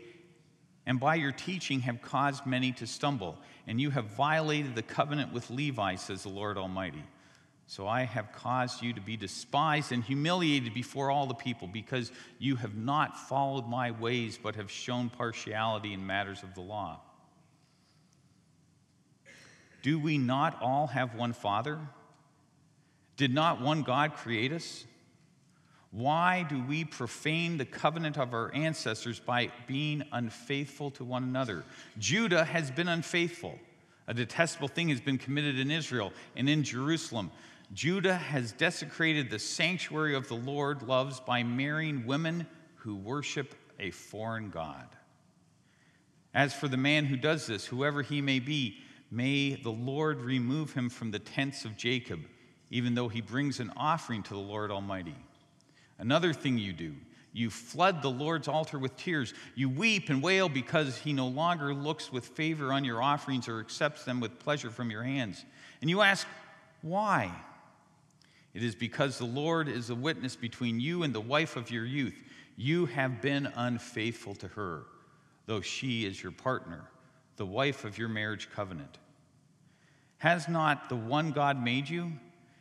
and 0.87 1.01
by 1.01 1.17
your 1.17 1.33
teaching 1.33 1.81
have 1.81 2.01
caused 2.01 2.47
many 2.47 2.73
to 2.73 2.87
stumble. 2.87 3.39
And 3.67 3.81
you 3.81 3.91
have 3.91 4.07
violated 4.07 4.75
the 4.75 4.83
covenant 4.83 5.33
with 5.33 5.51
Levi, 5.51 5.97
says 5.97 6.23
the 6.23 6.31
Lord 6.31 6.57
Almighty. 6.57 7.05
So 7.67 7.87
I 7.87 8.05
have 8.05 8.33
caused 8.33 8.83
you 8.83 8.95
to 8.95 9.01
be 9.01 9.19
despised 9.19 9.93
and 9.93 10.03
humiliated 10.03 10.73
before 10.73 11.11
all 11.11 11.27
the 11.27 11.35
people, 11.35 11.69
because 11.69 12.11
you 12.39 12.57
have 12.57 12.75
not 12.75 13.29
followed 13.29 13.69
my 13.69 13.91
ways, 13.91 14.39
but 14.43 14.57
have 14.57 14.71
shown 14.71 15.11
partiality 15.11 15.93
in 15.93 16.07
matters 16.07 16.43
of 16.43 16.55
the 16.55 16.63
law. 16.63 17.01
Do 19.83 19.99
we 19.99 20.17
not 20.17 20.63
all 20.63 20.87
have 20.87 21.15
one 21.15 21.35
Father? 21.35 21.79
Did 23.19 23.35
not 23.35 23.61
one 23.61 23.83
God 23.83 24.15
create 24.15 24.53
us? 24.53 24.85
Why 25.91 26.47
do 26.49 26.63
we 26.63 26.85
profane 26.85 27.59
the 27.59 27.65
covenant 27.65 28.17
of 28.17 28.33
our 28.33 28.55
ancestors 28.55 29.19
by 29.19 29.51
being 29.67 30.05
unfaithful 30.13 30.93
to 30.93 31.05
one 31.05 31.25
another? 31.25 31.65
Judah 31.99 32.45
has 32.45 32.71
been 32.71 32.89
unfaithful. 32.89 33.59
A 34.07 34.15
detestable 34.15 34.69
thing 34.69 34.89
has 34.91 35.01
been 35.01 35.19
committed 35.19 35.59
in 35.59 35.71
Israel 35.71 36.13
and 36.37 36.49
in 36.49 36.63
Jerusalem. 36.63 37.33
Judah 37.75 38.15
has 38.15 38.53
desecrated 38.53 39.31
the 39.31 39.39
sanctuary 39.39 40.15
of 40.15 40.29
the 40.29 40.37
Lord 40.37 40.83
loves 40.83 41.19
by 41.19 41.43
marrying 41.43 42.07
women 42.07 42.47
who 42.77 42.95
worship 42.95 43.55
a 43.81 43.91
foreign 43.91 44.49
God. 44.51 44.87
As 46.35 46.55
for 46.55 46.69
the 46.69 46.77
man 46.77 47.07
who 47.07 47.17
does 47.17 47.49
this, 47.49 47.67
whoever 47.67 48.03
he 48.03 48.21
may 48.21 48.39
be, 48.39 48.79
may 49.11 49.57
the 49.57 49.73
Lord 49.73 50.21
remove 50.21 50.73
him 50.73 50.89
from 50.89 51.11
the 51.11 51.19
tents 51.19 51.65
of 51.65 51.77
Jacob 51.77 52.21
even 52.71 52.95
though 52.95 53.09
he 53.09 53.21
brings 53.21 53.61
an 53.61 53.73
offering 53.77 54.23
to 54.25 54.35
the 54.35 54.41
Lord 54.41 54.71
Almighty. 54.71 55.17
Another 55.99 56.33
thing 56.33 56.59
you 56.59 56.73
do, 56.73 56.95
you 57.33 57.51
flood 57.51 58.03
the 58.03 58.11
Lord's 58.11 58.49
altar 58.49 58.79
with 58.79 58.97
tears. 58.97 59.35
You 59.55 59.69
weep 59.69 60.09
and 60.11 60.23
wail 60.23 60.49
because 60.49 60.97
he 60.97 61.13
no 61.13 61.29
longer 61.29 61.75
looks 61.75 62.13
with 62.13 62.27
favor 62.27 62.73
on 62.73 62.85
your 62.85 63.03
offerings 63.03 63.49
or 63.49 63.61
accepts 63.61 64.05
them 64.05 64.21
with 64.21 64.39
pleasure 64.39 64.71
from 64.71 64.91
your 64.91 65.03
hands. 65.03 65.45
And 65.81 65.91
you 65.91 66.01
ask, 66.01 66.27
why? 66.83 67.31
It 68.55 68.63
is 68.63 68.75
because 68.75 69.19
the 69.19 69.25
Lord 69.25 69.69
is 69.69 69.91
a 69.91 69.95
witness 69.95 70.37
between 70.37 70.81
you 70.81 71.03
and 71.03 71.15
the 71.15 71.21
wife 71.21 71.57
of 71.57 71.71
your 71.71 71.85
youth. 71.85 72.21
You 72.57 72.87
have 72.87 73.21
been 73.21 73.47
unfaithful 73.55 74.35
to 74.37 74.49
her, 74.49 74.83
though 75.47 75.61
she 75.61 76.07
is 76.07 76.21
your 76.21 76.33
partner, 76.33 76.85
the 77.37 77.47
wife 77.47 77.85
of 77.85 77.99
your 77.99 78.09
marriage 78.09 78.49
covenant. 78.51 78.99
Has 80.19 80.49
not 80.49 80.89
the 80.89 80.97
one 80.97 81.31
God 81.31 81.63
made 81.63 81.89
you? 81.89 82.13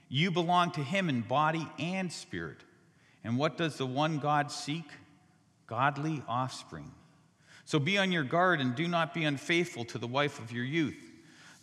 You 0.10 0.32
belong 0.32 0.72
to 0.72 0.84
Him 0.84 1.10
in 1.10 1.22
body 1.22 1.68
and 1.80 2.12
spirit. 2.12 2.58
And 3.24 3.38
what 3.38 3.58
does 3.58 3.78
the 3.78 3.86
one 3.86 4.20
God 4.20 4.52
seek? 4.52 4.86
Godly 5.68 6.24
offspring. 6.28 6.92
So 7.66 7.80
be 7.80 7.98
on 7.98 8.14
your 8.14 8.24
guard 8.24 8.62
and 8.62 8.76
do 8.76 8.88
not 8.88 9.14
be 9.14 9.26
unfaithful 9.26 9.84
to 9.86 9.98
the 9.98 10.08
wife 10.08 10.40
of 10.40 10.54
your 10.54 10.64
youth. 10.64 10.96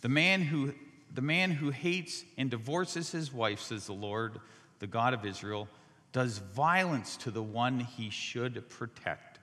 The 0.01 0.09
man 0.09 0.41
who, 0.41 0.73
the 1.11 1.21
man 1.21 1.49
who 1.49 1.71
hates 1.71 2.23
and 2.37 2.51
divorces 2.51 3.11
his 3.11 3.33
wife, 3.33 3.59
says 3.59 3.87
the 3.87 3.93
Lord, 3.93 4.39
the 4.77 4.85
God 4.85 5.15
of 5.15 5.25
Israel, 5.25 5.67
does 6.11 6.37
violence 6.37 7.17
to 7.17 7.31
the 7.31 7.41
one 7.41 7.79
he 7.79 8.11
should 8.11 8.69
protect, 8.69 9.39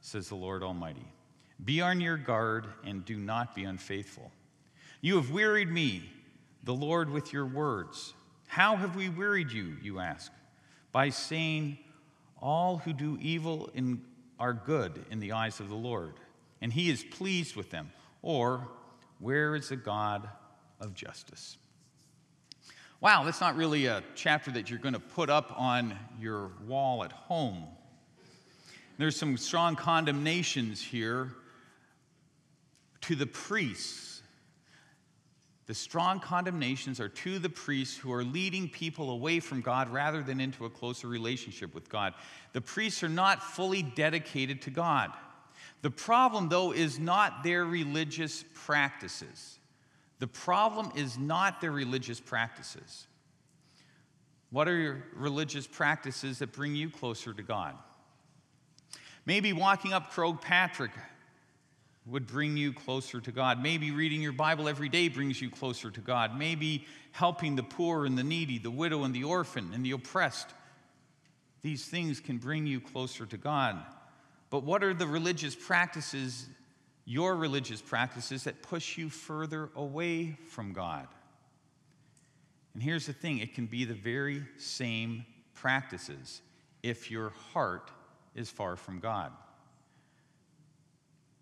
says 0.00 0.28
the 0.28 0.36
Lord 0.36 0.62
Almighty. 0.62 1.04
Be 1.64 1.80
on 1.80 2.00
your 2.00 2.16
guard 2.16 2.66
and 2.84 3.04
do 3.04 3.16
not 3.16 3.56
be 3.56 3.64
unfaithful. 3.64 4.30
You 5.00 5.16
have 5.16 5.32
wearied 5.32 5.68
me 5.68 6.08
the 6.62 6.74
Lord 6.74 7.10
with 7.10 7.32
your 7.32 7.46
words. 7.46 8.14
How 8.46 8.76
have 8.76 8.96
we 8.96 9.08
wearied 9.08 9.50
you, 9.50 9.76
you 9.82 9.98
ask? 9.98 10.30
By 10.92 11.08
saying, 11.08 11.78
All 12.40 12.78
who 12.78 12.92
do 12.92 13.18
evil 13.20 13.70
in, 13.74 14.02
are 14.38 14.52
good 14.52 15.04
in 15.10 15.20
the 15.20 15.32
eyes 15.32 15.60
of 15.60 15.68
the 15.68 15.74
Lord, 15.74 16.14
and 16.60 16.72
he 16.72 16.90
is 16.90 17.02
pleased 17.02 17.56
with 17.56 17.70
them. 17.70 17.90
Or, 18.20 18.68
Where 19.18 19.56
is 19.56 19.70
the 19.70 19.76
God 19.76 20.28
of 20.80 20.94
justice? 20.94 21.56
Wow, 23.00 23.24
that's 23.24 23.40
not 23.40 23.56
really 23.56 23.86
a 23.86 24.04
chapter 24.14 24.52
that 24.52 24.70
you're 24.70 24.78
going 24.78 24.94
to 24.94 25.00
put 25.00 25.28
up 25.28 25.52
on 25.58 25.98
your 26.20 26.52
wall 26.68 27.02
at 27.02 27.10
home. 27.10 27.64
There's 28.98 29.16
some 29.16 29.36
strong 29.36 29.74
condemnations 29.74 30.80
here 30.80 31.32
to 33.00 33.16
the 33.16 33.26
priests 33.26 34.11
the 35.72 35.76
strong 35.76 36.20
condemnations 36.20 37.00
are 37.00 37.08
to 37.08 37.38
the 37.38 37.48
priests 37.48 37.96
who 37.96 38.12
are 38.12 38.22
leading 38.22 38.68
people 38.68 39.08
away 39.08 39.40
from 39.40 39.62
God 39.62 39.88
rather 39.88 40.22
than 40.22 40.38
into 40.38 40.66
a 40.66 40.68
closer 40.68 41.08
relationship 41.08 41.74
with 41.74 41.88
God. 41.88 42.12
The 42.52 42.60
priests 42.60 43.02
are 43.02 43.08
not 43.08 43.42
fully 43.42 43.80
dedicated 43.80 44.60
to 44.60 44.70
God. 44.70 45.12
The 45.80 45.90
problem, 45.90 46.50
though, 46.50 46.72
is 46.72 46.98
not 46.98 47.42
their 47.42 47.64
religious 47.64 48.44
practices. 48.52 49.58
The 50.18 50.26
problem 50.26 50.92
is 50.94 51.16
not 51.16 51.62
their 51.62 51.72
religious 51.72 52.20
practices. 52.20 53.06
What 54.50 54.68
are 54.68 54.76
your 54.76 55.04
religious 55.14 55.66
practices 55.66 56.40
that 56.40 56.52
bring 56.52 56.76
you 56.76 56.90
closer 56.90 57.32
to 57.32 57.42
God? 57.42 57.78
Maybe 59.24 59.54
walking 59.54 59.94
up 59.94 60.12
Croagh 60.12 60.38
Patrick 60.38 60.90
would 62.06 62.26
bring 62.26 62.56
you 62.56 62.72
closer 62.72 63.20
to 63.20 63.30
God. 63.30 63.62
Maybe 63.62 63.90
reading 63.90 64.20
your 64.20 64.32
Bible 64.32 64.68
every 64.68 64.88
day 64.88 65.08
brings 65.08 65.40
you 65.40 65.50
closer 65.50 65.90
to 65.90 66.00
God. 66.00 66.36
Maybe 66.36 66.86
helping 67.12 67.54
the 67.54 67.62
poor 67.62 68.06
and 68.06 68.18
the 68.18 68.24
needy, 68.24 68.58
the 68.58 68.70
widow 68.70 69.04
and 69.04 69.14
the 69.14 69.24
orphan 69.24 69.70
and 69.72 69.84
the 69.84 69.92
oppressed. 69.92 70.48
These 71.62 71.84
things 71.84 72.18
can 72.18 72.38
bring 72.38 72.66
you 72.66 72.80
closer 72.80 73.24
to 73.26 73.36
God. 73.36 73.78
But 74.50 74.64
what 74.64 74.82
are 74.82 74.92
the 74.92 75.06
religious 75.06 75.54
practices, 75.54 76.46
your 77.04 77.36
religious 77.36 77.80
practices, 77.80 78.44
that 78.44 78.62
push 78.62 78.98
you 78.98 79.08
further 79.08 79.70
away 79.76 80.36
from 80.48 80.72
God? 80.72 81.06
And 82.74 82.82
here's 82.82 83.06
the 83.06 83.12
thing 83.12 83.38
it 83.38 83.54
can 83.54 83.66
be 83.66 83.84
the 83.84 83.94
very 83.94 84.42
same 84.58 85.24
practices 85.54 86.42
if 86.82 87.10
your 87.10 87.30
heart 87.52 87.90
is 88.34 88.50
far 88.50 88.76
from 88.76 88.98
God. 88.98 89.30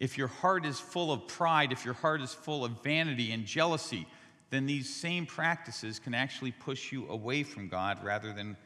If 0.00 0.16
your 0.16 0.28
heart 0.28 0.64
is 0.64 0.80
full 0.80 1.12
of 1.12 1.28
pride, 1.28 1.72
if 1.72 1.84
your 1.84 1.94
heart 1.94 2.22
is 2.22 2.32
full 2.32 2.64
of 2.64 2.82
vanity 2.82 3.32
and 3.32 3.44
jealousy, 3.44 4.06
then 4.48 4.66
these 4.66 4.92
same 4.92 5.26
practices 5.26 5.98
can 5.98 6.14
actually 6.14 6.52
push 6.52 6.90
you 6.90 7.06
away 7.08 7.42
from 7.42 7.68
God 7.68 8.02
rather 8.02 8.32
than 8.32 8.56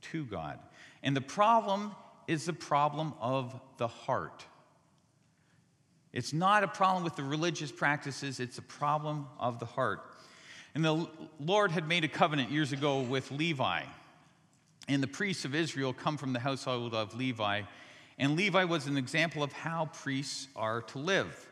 to 0.00 0.24
God. 0.24 0.58
And 1.02 1.16
the 1.16 1.20
problem 1.20 1.94
is 2.28 2.46
the 2.46 2.52
problem 2.52 3.12
of 3.20 3.60
the 3.76 3.88
heart. 3.88 4.46
It's 6.12 6.32
not 6.32 6.62
a 6.62 6.68
problem 6.68 7.04
with 7.04 7.16
the 7.16 7.24
religious 7.24 7.72
practices, 7.72 8.38
it's 8.38 8.58
a 8.58 8.62
problem 8.62 9.26
of 9.38 9.58
the 9.58 9.66
heart. 9.66 10.00
And 10.74 10.84
the 10.84 11.08
Lord 11.40 11.70
had 11.70 11.88
made 11.88 12.04
a 12.04 12.08
covenant 12.08 12.50
years 12.50 12.72
ago 12.72 13.00
with 13.00 13.30
Levi. 13.30 13.82
And 14.88 15.02
the 15.02 15.08
priests 15.08 15.44
of 15.44 15.54
Israel 15.54 15.92
come 15.92 16.16
from 16.16 16.32
the 16.32 16.38
household 16.38 16.94
of 16.94 17.14
Levi. 17.14 17.62
And 18.22 18.36
Levi 18.36 18.62
was 18.62 18.86
an 18.86 18.96
example 18.96 19.42
of 19.42 19.52
how 19.52 19.86
priests 19.86 20.46
are 20.54 20.82
to 20.82 21.00
live. 21.00 21.48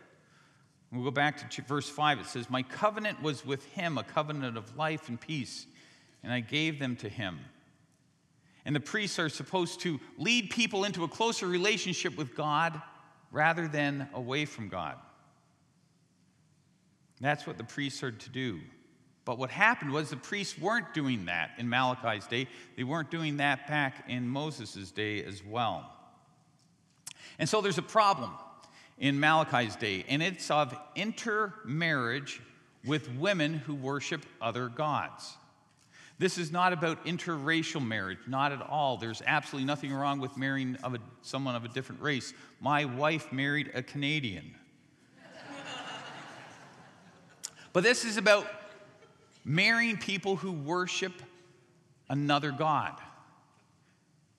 We'll 0.93 1.03
go 1.03 1.11
back 1.11 1.51
to 1.51 1.63
verse 1.63 1.91
5. 1.91 2.21
It 2.21 2.27
says, 2.27 2.49
My 2.49 2.63
covenant 2.63 3.21
was 3.21 3.45
with 3.45 3.65
him, 3.73 3.99
a 3.99 4.05
covenant 4.05 4.57
of 4.57 4.77
life 4.77 5.09
and 5.09 5.21
peace, 5.21 5.67
and 6.23 6.33
I 6.33 6.39
gave 6.39 6.79
them 6.79 6.95
to 6.99 7.09
him. 7.09 7.41
And 8.65 8.77
the 8.77 8.79
priests 8.79 9.19
are 9.19 9.29
supposed 9.29 9.81
to 9.81 9.99
lead 10.17 10.51
people 10.51 10.85
into 10.85 11.03
a 11.03 11.09
closer 11.09 11.49
relationship 11.49 12.17
with 12.17 12.37
God 12.37 12.81
rather 13.33 13.67
than 13.67 14.09
away 14.15 14.45
from 14.45 14.69
God. 14.69 14.95
That's 17.21 17.49
what 17.49 17.59
the 17.59 17.65
priests 17.65 18.05
are 18.05 18.13
to 18.13 18.31
do. 18.31 18.61
But 19.25 19.39
what 19.39 19.51
happened 19.51 19.91
was 19.91 20.11
the 20.11 20.17
priests 20.17 20.57
weren't 20.57 20.95
doing 20.95 21.25
that 21.25 21.51
in 21.59 21.69
Malachi's 21.69 22.29
day. 22.29 22.47
They 22.77 22.85
weren't 22.85 23.11
doing 23.11 23.39
that 23.39 23.67
back 23.67 24.05
in 24.09 24.29
Moses' 24.29 24.93
day 24.93 25.25
as 25.25 25.45
well. 25.45 25.97
And 27.41 27.49
so 27.49 27.63
there's 27.63 27.79
a 27.79 27.83
problem 27.83 28.31
in 28.99 29.19
Malachi's 29.19 29.75
day, 29.75 30.05
and 30.09 30.23
it's 30.23 30.51
of 30.51 30.79
intermarriage 30.95 32.41
with 32.85 33.11
women 33.15 33.55
who 33.55 33.75
worship 33.75 34.27
other 34.43 34.69
gods. 34.69 35.39
This 36.19 36.37
is 36.37 36.53
not 36.53 36.75
about 36.75 37.07
interracial 37.07 37.85
marriage, 37.85 38.19
not 38.27 38.53
at 38.53 38.61
all. 38.61 38.99
There's 38.99 39.23
absolutely 39.27 39.67
nothing 39.67 39.91
wrong 39.91 40.21
with 40.21 40.37
marrying 40.37 40.77
of 40.85 40.95
a, 40.95 40.99
someone 41.23 41.57
of 41.57 41.65
a 41.65 41.69
different 41.69 42.03
race. 42.03 42.35
My 42.61 42.85
wife 42.85 43.33
married 43.33 43.71
a 43.73 43.83
Canadian. 43.83 44.55
but 47.73 47.83
this 47.83 48.05
is 48.05 48.19
about 48.19 48.47
marrying 49.47 49.97
people 49.97 50.37
who 50.37 50.53
worship 50.53 51.15
another 52.11 52.53
God. 52.53 53.01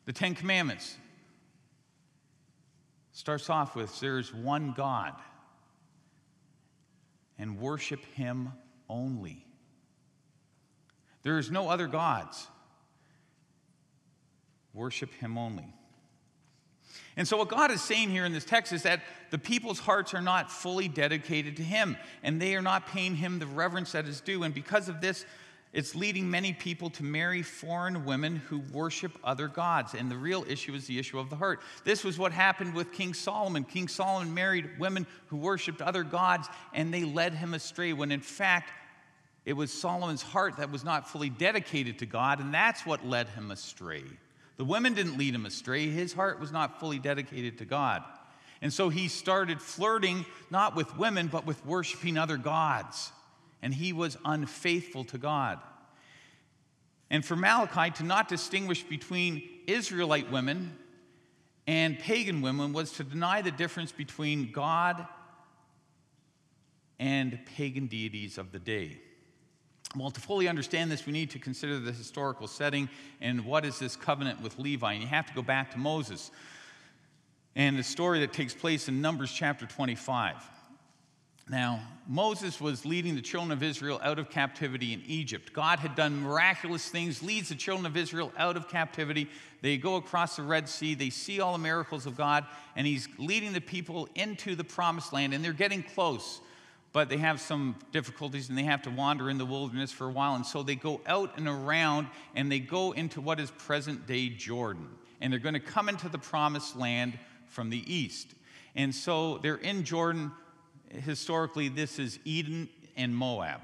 The 0.05 0.13
Ten 0.13 0.35
Commandments 0.35 0.97
starts 3.11 3.49
off 3.49 3.75
with 3.75 3.99
there's 3.99 4.33
one 4.33 4.73
God 4.75 5.13
and 7.37 7.59
worship 7.59 8.03
Him 8.15 8.51
only. 8.89 9.45
There 11.23 11.37
is 11.37 11.51
no 11.51 11.69
other 11.69 11.87
gods. 11.87 12.47
Worship 14.73 15.11
Him 15.13 15.37
only. 15.37 15.73
And 17.17 17.27
so, 17.27 17.37
what 17.37 17.49
God 17.49 17.71
is 17.71 17.81
saying 17.81 18.09
here 18.09 18.25
in 18.25 18.31
this 18.31 18.45
text 18.45 18.71
is 18.73 18.83
that 18.83 19.01
the 19.31 19.37
people's 19.37 19.79
hearts 19.79 20.13
are 20.13 20.21
not 20.21 20.51
fully 20.51 20.87
dedicated 20.87 21.57
to 21.57 21.63
Him, 21.63 21.97
and 22.23 22.41
they 22.41 22.55
are 22.55 22.61
not 22.61 22.87
paying 22.87 23.15
Him 23.15 23.39
the 23.39 23.47
reverence 23.47 23.91
that 23.91 24.07
is 24.07 24.21
due. 24.21 24.43
And 24.43 24.53
because 24.53 24.87
of 24.87 25.01
this, 25.01 25.25
it's 25.73 25.95
leading 25.95 26.29
many 26.29 26.51
people 26.51 26.89
to 26.91 27.03
marry 27.03 27.41
foreign 27.41 28.03
women 28.03 28.35
who 28.35 28.59
worship 28.73 29.17
other 29.23 29.47
gods. 29.47 29.93
And 29.93 30.11
the 30.11 30.17
real 30.17 30.43
issue 30.49 30.73
is 30.73 30.85
the 30.85 30.99
issue 30.99 31.17
of 31.17 31.29
the 31.29 31.37
heart. 31.37 31.61
This 31.85 32.03
was 32.03 32.19
what 32.19 32.33
happened 32.33 32.73
with 32.73 32.91
King 32.91 33.13
Solomon. 33.13 33.63
King 33.63 33.87
Solomon 33.87 34.33
married 34.33 34.69
women 34.79 35.07
who 35.27 35.37
worshiped 35.37 35.81
other 35.81 36.03
gods, 36.03 36.49
and 36.73 36.93
they 36.93 37.05
led 37.05 37.33
him 37.33 37.53
astray, 37.53 37.93
when 37.93 38.11
in 38.11 38.19
fact, 38.19 38.71
it 39.45 39.53
was 39.53 39.71
Solomon's 39.71 40.21
heart 40.21 40.57
that 40.57 40.71
was 40.71 40.83
not 40.83 41.09
fully 41.09 41.29
dedicated 41.29 41.99
to 41.99 42.05
God, 42.05 42.39
and 42.41 42.53
that's 42.53 42.85
what 42.85 43.05
led 43.05 43.29
him 43.29 43.49
astray. 43.49 44.03
The 44.57 44.65
women 44.65 44.93
didn't 44.93 45.17
lead 45.17 45.33
him 45.33 45.45
astray, 45.45 45.87
his 45.87 46.11
heart 46.11 46.39
was 46.39 46.51
not 46.51 46.79
fully 46.79 46.99
dedicated 46.99 47.57
to 47.59 47.65
God. 47.65 48.03
And 48.61 48.71
so 48.71 48.89
he 48.89 49.07
started 49.07 49.59
flirting 49.59 50.25
not 50.51 50.75
with 50.75 50.95
women, 50.97 51.27
but 51.27 51.47
with 51.47 51.65
worshiping 51.65 52.17
other 52.17 52.37
gods. 52.37 53.11
And 53.61 53.73
he 53.73 53.93
was 53.93 54.17
unfaithful 54.25 55.03
to 55.05 55.17
God. 55.17 55.59
And 57.09 57.25
for 57.25 57.35
Malachi 57.35 57.91
to 57.97 58.03
not 58.03 58.27
distinguish 58.27 58.83
between 58.83 59.43
Israelite 59.67 60.31
women 60.31 60.77
and 61.67 61.99
pagan 61.99 62.41
women 62.41 62.73
was 62.73 62.93
to 62.93 63.03
deny 63.03 63.41
the 63.41 63.51
difference 63.51 63.91
between 63.91 64.51
God 64.51 65.05
and 66.99 67.39
pagan 67.57 67.87
deities 67.87 68.37
of 68.37 68.51
the 68.51 68.59
day. 68.59 68.99
Well, 69.95 70.11
to 70.11 70.21
fully 70.21 70.47
understand 70.47 70.89
this, 70.89 71.05
we 71.05 71.11
need 71.11 71.31
to 71.31 71.39
consider 71.39 71.77
the 71.79 71.91
historical 71.91 72.47
setting 72.47 72.89
and 73.19 73.43
what 73.43 73.65
is 73.65 73.77
this 73.77 73.95
covenant 73.95 74.41
with 74.41 74.57
Levi. 74.57 74.93
And 74.93 75.01
you 75.01 75.07
have 75.07 75.27
to 75.27 75.33
go 75.33 75.41
back 75.41 75.71
to 75.71 75.77
Moses 75.77 76.31
and 77.55 77.77
the 77.77 77.83
story 77.83 78.19
that 78.21 78.31
takes 78.31 78.53
place 78.53 78.87
in 78.87 79.01
Numbers 79.01 79.31
chapter 79.31 79.65
25. 79.65 80.35
Now, 81.49 81.81
Moses 82.07 82.61
was 82.61 82.85
leading 82.85 83.15
the 83.15 83.21
children 83.21 83.51
of 83.51 83.63
Israel 83.63 83.99
out 84.03 84.19
of 84.19 84.29
captivity 84.29 84.93
in 84.93 85.01
Egypt. 85.05 85.53
God 85.53 85.79
had 85.79 85.95
done 85.95 86.21
miraculous 86.21 86.87
things, 86.87 87.21
leads 87.21 87.49
the 87.49 87.55
children 87.55 87.85
of 87.85 87.97
Israel 87.97 88.31
out 88.37 88.57
of 88.57 88.69
captivity. 88.69 89.27
They 89.61 89.77
go 89.77 89.95
across 89.95 90.35
the 90.35 90.43
Red 90.43 90.69
Sea, 90.69 90.93
they 90.93 91.09
see 91.09 91.41
all 91.41 91.53
the 91.53 91.59
miracles 91.59 92.05
of 92.05 92.15
God, 92.15 92.45
and 92.75 92.87
He's 92.87 93.07
leading 93.17 93.53
the 93.53 93.61
people 93.61 94.07
into 94.15 94.55
the 94.55 94.63
promised 94.63 95.13
land, 95.13 95.33
and 95.33 95.43
they're 95.43 95.53
getting 95.53 95.83
close 95.83 96.41
but 96.93 97.07
they 97.07 97.17
have 97.17 97.39
some 97.39 97.75
difficulties 97.91 98.49
and 98.49 98.57
they 98.57 98.63
have 98.63 98.81
to 98.81 98.89
wander 98.89 99.29
in 99.29 99.37
the 99.37 99.45
wilderness 99.45 99.91
for 99.91 100.07
a 100.07 100.11
while. 100.11 100.35
And 100.35 100.45
so 100.45 100.61
they 100.61 100.75
go 100.75 100.99
out 101.05 101.37
and 101.37 101.47
around 101.47 102.07
and 102.35 102.51
they 102.51 102.59
go 102.59 102.91
into 102.91 103.21
what 103.21 103.39
is 103.39 103.49
present 103.51 104.07
day 104.07 104.29
Jordan. 104.29 104.89
And 105.21 105.31
they're 105.31 105.39
going 105.39 105.53
to 105.53 105.59
come 105.59 105.87
into 105.87 106.09
the 106.09 106.17
promised 106.17 106.75
land 106.75 107.17
from 107.47 107.69
the 107.69 107.93
east. 107.93 108.33
And 108.75 108.93
so 108.93 109.37
they're 109.37 109.55
in 109.55 109.83
Jordan. 109.83 110.31
Historically, 110.91 111.69
this 111.69 111.99
is 111.99 112.19
Edom 112.27 112.69
and 112.95 113.15
Moab. 113.15 113.61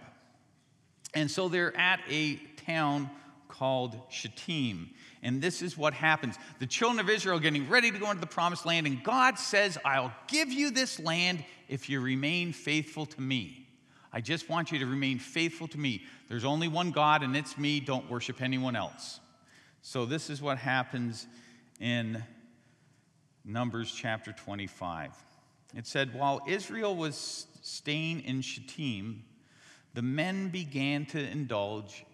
And 1.13 1.29
so 1.29 1.49
they're 1.49 1.75
at 1.77 1.99
a 2.09 2.35
town 2.65 3.09
called 3.47 3.99
Shittim. 4.09 4.89
And 5.23 5.41
this 5.41 5.61
is 5.61 5.77
what 5.77 5.93
happens. 5.93 6.35
The 6.59 6.67
children 6.67 6.99
of 6.99 7.09
Israel 7.09 7.37
are 7.37 7.41
getting 7.41 7.67
ready 7.69 7.91
to 7.91 7.97
go 7.97 8.09
into 8.09 8.21
the 8.21 8.27
promised 8.27 8.65
land, 8.65 8.85
and 8.85 9.03
God 9.03 9.39
says, 9.39 9.77
I'll 9.83 10.13
give 10.27 10.51
you 10.51 10.69
this 10.69 10.99
land 10.99 11.43
if 11.67 11.89
you 11.89 11.99
remain 12.01 12.53
faithful 12.53 13.05
to 13.07 13.21
me. 13.21 13.67
I 14.13 14.21
just 14.21 14.49
want 14.49 14.71
you 14.71 14.79
to 14.79 14.85
remain 14.85 15.19
faithful 15.19 15.67
to 15.69 15.77
me. 15.77 16.03
There's 16.27 16.45
only 16.45 16.67
one 16.67 16.91
God, 16.91 17.23
and 17.23 17.35
it's 17.35 17.57
me. 17.57 17.79
Don't 17.79 18.09
worship 18.09 18.41
anyone 18.41 18.75
else. 18.75 19.19
So, 19.81 20.05
this 20.05 20.29
is 20.29 20.41
what 20.41 20.57
happens 20.57 21.27
in 21.79 22.23
Numbers 23.43 23.91
chapter 23.91 24.31
25. 24.31 25.11
It 25.75 25.85
said, 25.87 26.13
While 26.13 26.41
Israel 26.47 26.95
was 26.95 27.47
staying 27.61 28.21
in 28.21 28.41
Shittim, 28.41 29.23
the 29.93 30.01
men 30.01 30.49
began 30.49 31.05
to 31.07 31.19
indulge 31.19 32.05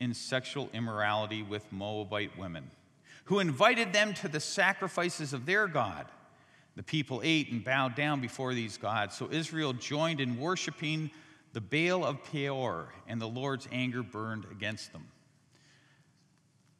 in 0.00 0.14
sexual 0.14 0.70
immorality 0.72 1.42
with 1.42 1.70
Moabite 1.72 2.36
women, 2.38 2.70
who 3.24 3.38
invited 3.38 3.92
them 3.92 4.14
to 4.14 4.28
the 4.28 4.40
sacrifices 4.40 5.32
of 5.32 5.46
their 5.46 5.66
God. 5.66 6.06
The 6.74 6.82
people 6.82 7.20
ate 7.22 7.50
and 7.50 7.62
bowed 7.62 7.94
down 7.94 8.20
before 8.20 8.54
these 8.54 8.78
gods. 8.78 9.16
So 9.16 9.28
Israel 9.30 9.74
joined 9.74 10.20
in 10.20 10.38
worshiping 10.38 11.10
the 11.52 11.60
Baal 11.60 12.04
of 12.04 12.24
Peor, 12.24 12.88
and 13.06 13.20
the 13.20 13.28
Lord's 13.28 13.68
anger 13.70 14.02
burned 14.02 14.46
against 14.50 14.92
them. 14.92 15.06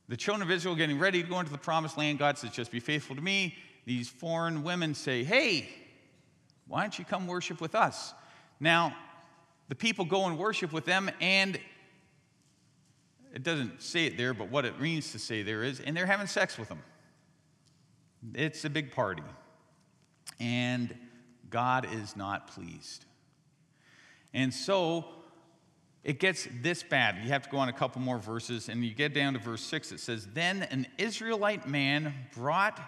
The 0.08 0.16
children 0.16 0.42
of 0.42 0.50
Israel 0.50 0.74
getting 0.74 0.98
ready 0.98 1.22
to 1.22 1.28
go 1.28 1.40
into 1.40 1.52
the 1.52 1.58
promised 1.58 1.98
land. 1.98 2.18
God 2.18 2.38
says, 2.38 2.50
Just 2.50 2.70
be 2.70 2.80
faithful 2.80 3.16
to 3.16 3.22
me. 3.22 3.54
These 3.84 4.08
foreign 4.08 4.62
women 4.62 4.94
say, 4.94 5.24
Hey, 5.24 5.68
why 6.66 6.82
don't 6.82 6.98
you 6.98 7.04
come 7.04 7.26
worship 7.26 7.60
with 7.60 7.74
us? 7.74 8.14
Now, 8.60 8.94
the 9.68 9.74
people 9.74 10.04
go 10.04 10.26
and 10.26 10.38
worship 10.38 10.72
with 10.72 10.84
them, 10.84 11.10
and 11.20 11.58
it 13.34 13.42
doesn't 13.42 13.82
say 13.82 14.06
it 14.06 14.16
there, 14.16 14.34
but 14.34 14.50
what 14.50 14.64
it 14.64 14.80
means 14.80 15.12
to 15.12 15.18
say 15.18 15.42
there 15.42 15.62
is, 15.62 15.80
and 15.80 15.96
they're 15.96 16.06
having 16.06 16.26
sex 16.26 16.58
with 16.58 16.68
them. 16.68 16.82
It's 18.34 18.64
a 18.64 18.70
big 18.70 18.92
party 18.92 19.22
and 20.42 20.92
God 21.50 21.86
is 21.92 22.16
not 22.16 22.48
pleased. 22.48 23.04
And 24.34 24.52
so 24.52 25.04
it 26.02 26.18
gets 26.18 26.48
this 26.62 26.82
bad. 26.82 27.22
You 27.22 27.28
have 27.28 27.44
to 27.44 27.50
go 27.50 27.58
on 27.58 27.68
a 27.68 27.72
couple 27.72 28.00
more 28.00 28.18
verses, 28.18 28.68
and 28.68 28.84
you 28.84 28.92
get 28.92 29.14
down 29.14 29.34
to 29.34 29.38
verse 29.38 29.62
6. 29.62 29.92
It 29.92 30.00
says, 30.00 30.26
Then 30.32 30.64
an 30.64 30.88
Israelite 30.98 31.68
man 31.68 32.12
brought 32.34 32.80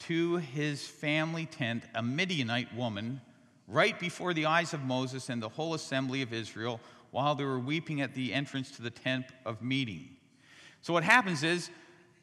to 0.00 0.36
his 0.36 0.86
family 0.86 1.46
tent 1.46 1.84
a 1.94 2.02
Midianite 2.02 2.74
woman 2.74 3.20
right 3.66 3.98
before 3.98 4.32
the 4.32 4.46
eyes 4.46 4.72
of 4.72 4.82
Moses 4.82 5.28
and 5.28 5.42
the 5.42 5.48
whole 5.48 5.74
assembly 5.74 6.22
of 6.22 6.32
Israel 6.32 6.80
while 7.10 7.34
they 7.34 7.44
were 7.44 7.58
weeping 7.58 8.00
at 8.00 8.14
the 8.14 8.32
entrance 8.32 8.70
to 8.72 8.82
the 8.82 8.90
tent 8.90 9.26
of 9.44 9.62
meeting. 9.62 10.08
So 10.82 10.92
what 10.92 11.02
happens 11.02 11.42
is 11.42 11.70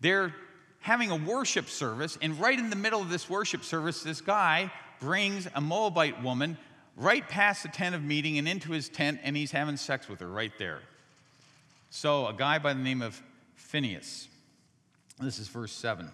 they're 0.01 0.33
having 0.79 1.11
a 1.11 1.15
worship 1.15 1.67
service, 1.67 2.17
and 2.21 2.39
right 2.39 2.57
in 2.57 2.69
the 2.69 2.75
middle 2.75 3.01
of 3.01 3.09
this 3.09 3.29
worship 3.29 3.63
service, 3.63 4.03
this 4.03 4.21
guy 4.21 4.71
brings 4.99 5.47
a 5.55 5.61
Moabite 5.61 6.21
woman 6.21 6.57
right 6.95 7.27
past 7.27 7.63
the 7.63 7.69
tent 7.69 7.95
of 7.95 8.03
meeting 8.03 8.37
and 8.37 8.47
into 8.47 8.71
his 8.71 8.87
tent, 8.89 9.19
and 9.23 9.35
he's 9.35 9.51
having 9.51 9.77
sex 9.77 10.07
with 10.07 10.19
her 10.19 10.29
right 10.29 10.53
there. 10.57 10.79
So, 11.89 12.27
a 12.27 12.33
guy 12.33 12.59
by 12.59 12.73
the 12.73 12.79
name 12.79 13.01
of 13.01 13.21
Phineas. 13.55 14.27
This 15.19 15.39
is 15.39 15.47
verse 15.47 15.71
7. 15.71 16.09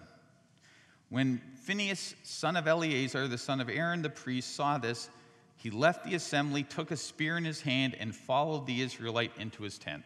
When 1.12 1.42
Phineas, 1.64 2.14
son 2.22 2.56
of 2.56 2.66
Eleazar, 2.66 3.28
the 3.28 3.36
son 3.36 3.60
of 3.60 3.68
Aaron 3.68 4.00
the 4.00 4.08
priest, 4.08 4.56
saw 4.56 4.78
this, 4.78 5.10
he 5.58 5.68
left 5.68 6.06
the 6.06 6.14
assembly, 6.14 6.62
took 6.62 6.90
a 6.90 6.96
spear 6.96 7.36
in 7.36 7.44
his 7.44 7.60
hand, 7.60 7.94
and 8.00 8.16
followed 8.16 8.66
the 8.66 8.80
Israelite 8.80 9.30
into 9.38 9.62
his 9.62 9.76
tent. 9.76 10.04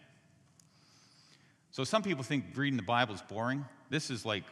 So, 1.71 1.85
some 1.85 2.03
people 2.03 2.25
think 2.25 2.47
reading 2.57 2.77
the 2.77 2.83
Bible 2.83 3.15
is 3.15 3.23
boring. 3.23 3.65
This 3.89 4.11
is 4.11 4.27
like 4.27 4.43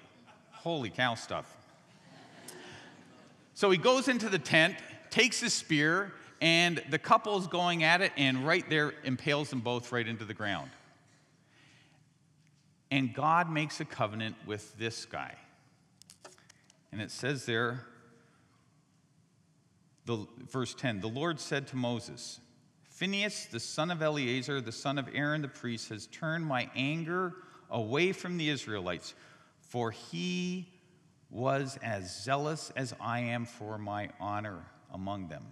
holy 0.53 0.91
cow 0.91 1.17
stuff. 1.17 1.57
So, 3.55 3.69
he 3.73 3.77
goes 3.77 4.07
into 4.07 4.29
the 4.29 4.39
tent, 4.39 4.77
takes 5.11 5.41
his 5.41 5.53
spear, 5.53 6.13
and 6.41 6.81
the 6.89 7.01
couple's 7.01 7.49
going 7.49 7.83
at 7.83 8.01
it, 8.01 8.13
and 8.17 8.47
right 8.47 8.65
there 8.71 8.95
impales 9.03 9.51
them 9.51 9.59
both 9.59 9.91
right 9.91 10.07
into 10.07 10.25
the 10.25 10.35
ground. 10.35 10.71
And 12.93 13.13
God 13.13 13.51
makes 13.51 13.81
a 13.81 13.85
covenant 13.85 14.37
with 14.47 14.79
this 14.79 15.05
guy. 15.05 15.35
And 16.95 17.03
it 17.03 17.11
says 17.11 17.45
there, 17.45 17.81
the, 20.07 20.29
verse 20.49 20.75
10 20.75 21.01
The 21.01 21.09
Lord 21.09 21.41
said 21.41 21.67
to 21.69 21.77
Moses, 21.77 22.39
Phinehas, 22.89 23.47
the 23.47 23.59
son 23.59 23.91
of 23.91 24.01
Eleazar, 24.01 24.61
the 24.61 24.71
son 24.71 24.97
of 24.97 25.09
Aaron 25.13 25.43
the 25.43 25.49
priest, 25.49 25.89
has 25.89 26.07
turned 26.07 26.47
my 26.47 26.71
anger 26.77 27.35
away 27.69 28.13
from 28.13 28.37
the 28.37 28.49
Israelites, 28.49 29.15
for 29.61 29.91
he 29.91 30.69
was 31.31 31.81
as 31.83 32.23
zealous 32.23 32.71
as 32.77 32.95
I 33.01 33.19
am 33.19 33.45
for 33.45 33.77
my 33.77 34.11
honor 34.21 34.65
among 34.93 35.27
them, 35.27 35.43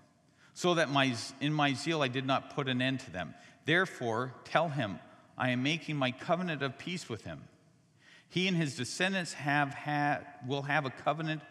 so 0.55 0.74
that 0.74 0.90
my, 0.90 1.12
in 1.40 1.52
my 1.52 1.72
zeal 1.72 2.02
I 2.02 2.09
did 2.09 2.24
not 2.24 2.55
put 2.55 2.68
an 2.68 2.81
end 2.81 3.00
to 3.00 3.11
them. 3.11 3.35
Therefore, 3.64 4.33
tell 4.44 4.68
him, 4.68 5.00
I 5.37 5.50
am 5.50 5.64
making 5.64 5.96
my 5.96 6.12
covenant 6.12 6.62
of 6.62 6.78
peace 6.78 7.09
with 7.09 7.24
him. 7.24 7.42
He 8.33 8.49
and 8.49 8.57
his 8.57 8.77
descendants 8.77 9.35
have 9.35 9.75
had, 9.75 10.21
will 10.47 10.62
have 10.62 10.87
a 10.87 10.90
covenant 10.90 11.42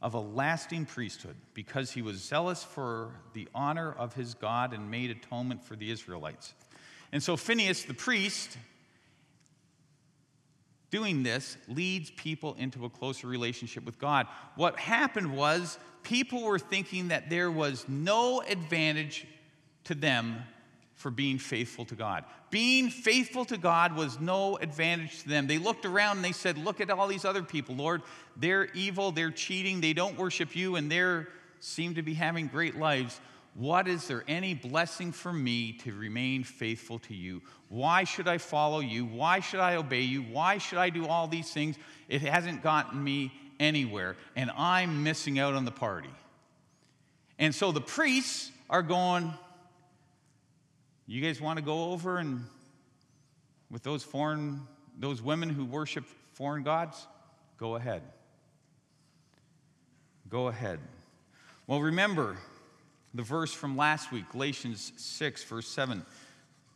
of 0.00 0.14
a 0.14 0.20
lasting 0.20 0.86
priesthood 0.86 1.34
because 1.52 1.90
he 1.90 2.00
was 2.00 2.18
zealous 2.18 2.62
for 2.62 3.10
the 3.32 3.48
honor 3.56 3.92
of 3.98 4.14
his 4.14 4.34
God 4.34 4.72
and 4.72 4.88
made 4.88 5.10
atonement 5.10 5.64
for 5.64 5.74
the 5.74 5.90
Israelites. 5.90 6.54
And 7.10 7.20
so 7.20 7.36
Phineas, 7.36 7.82
the 7.82 7.92
priest, 7.92 8.56
doing 10.92 11.24
this 11.24 11.56
leads 11.66 12.08
people 12.12 12.54
into 12.56 12.84
a 12.84 12.88
closer 12.88 13.26
relationship 13.26 13.84
with 13.84 13.98
God. 13.98 14.28
What 14.54 14.78
happened 14.78 15.36
was 15.36 15.76
people 16.04 16.44
were 16.44 16.60
thinking 16.60 17.08
that 17.08 17.30
there 17.30 17.50
was 17.50 17.84
no 17.88 18.42
advantage 18.42 19.26
to 19.82 19.96
them 19.96 20.44
for 20.94 21.10
being 21.10 21.38
faithful 21.38 21.84
to 21.86 21.94
God. 21.94 22.24
Being 22.50 22.88
faithful 22.88 23.44
to 23.46 23.56
God 23.56 23.96
was 23.96 24.20
no 24.20 24.56
advantage 24.56 25.22
to 25.22 25.28
them. 25.28 25.46
They 25.46 25.58
looked 25.58 25.84
around 25.84 26.16
and 26.16 26.24
they 26.24 26.32
said, 26.32 26.56
Look 26.56 26.80
at 26.80 26.90
all 26.90 27.08
these 27.08 27.24
other 27.24 27.42
people, 27.42 27.74
Lord. 27.74 28.02
They're 28.36 28.66
evil, 28.74 29.10
they're 29.12 29.30
cheating, 29.30 29.80
they 29.80 29.92
don't 29.92 30.16
worship 30.16 30.54
you, 30.54 30.76
and 30.76 30.90
they 30.90 31.24
seem 31.60 31.94
to 31.94 32.02
be 32.02 32.14
having 32.14 32.46
great 32.46 32.76
lives. 32.76 33.20
What 33.54 33.86
is 33.86 34.08
there 34.08 34.24
any 34.26 34.54
blessing 34.54 35.12
for 35.12 35.32
me 35.32 35.74
to 35.84 35.92
remain 35.92 36.42
faithful 36.42 36.98
to 37.00 37.14
you? 37.14 37.40
Why 37.68 38.04
should 38.04 38.26
I 38.26 38.38
follow 38.38 38.80
you? 38.80 39.04
Why 39.04 39.40
should 39.40 39.60
I 39.60 39.76
obey 39.76 40.02
you? 40.02 40.22
Why 40.22 40.58
should 40.58 40.78
I 40.78 40.90
do 40.90 41.06
all 41.06 41.28
these 41.28 41.52
things? 41.52 41.76
It 42.08 42.22
hasn't 42.22 42.62
gotten 42.62 43.02
me 43.02 43.32
anywhere, 43.60 44.16
and 44.34 44.50
I'm 44.56 45.04
missing 45.04 45.38
out 45.38 45.54
on 45.54 45.64
the 45.64 45.70
party. 45.70 46.10
And 47.38 47.54
so 47.54 47.72
the 47.72 47.80
priests 47.80 48.50
are 48.68 48.82
going, 48.82 49.32
you 51.06 51.20
guys 51.20 51.40
want 51.40 51.58
to 51.58 51.64
go 51.64 51.92
over 51.92 52.18
and 52.18 52.44
with 53.70 53.82
those 53.82 54.02
foreign, 54.02 54.62
those 54.98 55.20
women 55.20 55.48
who 55.48 55.64
worship 55.64 56.04
foreign 56.32 56.62
gods? 56.62 57.06
Go 57.58 57.76
ahead. 57.76 58.02
Go 60.28 60.48
ahead. 60.48 60.80
Well, 61.66 61.80
remember 61.80 62.36
the 63.12 63.22
verse 63.22 63.52
from 63.52 63.76
last 63.76 64.10
week, 64.10 64.24
Galatians 64.32 64.92
6, 64.96 65.44
verse 65.44 65.68
7, 65.68 66.04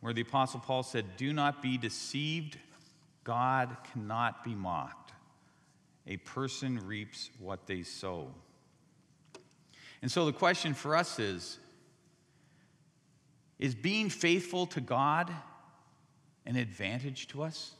where 0.01 0.13
the 0.13 0.21
Apostle 0.21 0.59
Paul 0.59 0.83
said, 0.83 1.05
Do 1.17 1.33
not 1.33 1.61
be 1.61 1.77
deceived. 1.77 2.57
God 3.23 3.75
cannot 3.91 4.43
be 4.43 4.55
mocked. 4.55 5.11
A 6.07 6.17
person 6.17 6.79
reaps 6.87 7.29
what 7.39 7.67
they 7.67 7.83
sow. 7.83 8.29
And 10.01 10.11
so 10.11 10.25
the 10.25 10.33
question 10.33 10.73
for 10.73 10.95
us 10.95 11.19
is 11.19 11.59
is 13.59 13.75
being 13.75 14.09
faithful 14.09 14.65
to 14.67 14.81
God 14.81 15.31
an 16.45 16.55
advantage 16.55 17.27
to 17.29 17.43
us? 17.43 17.71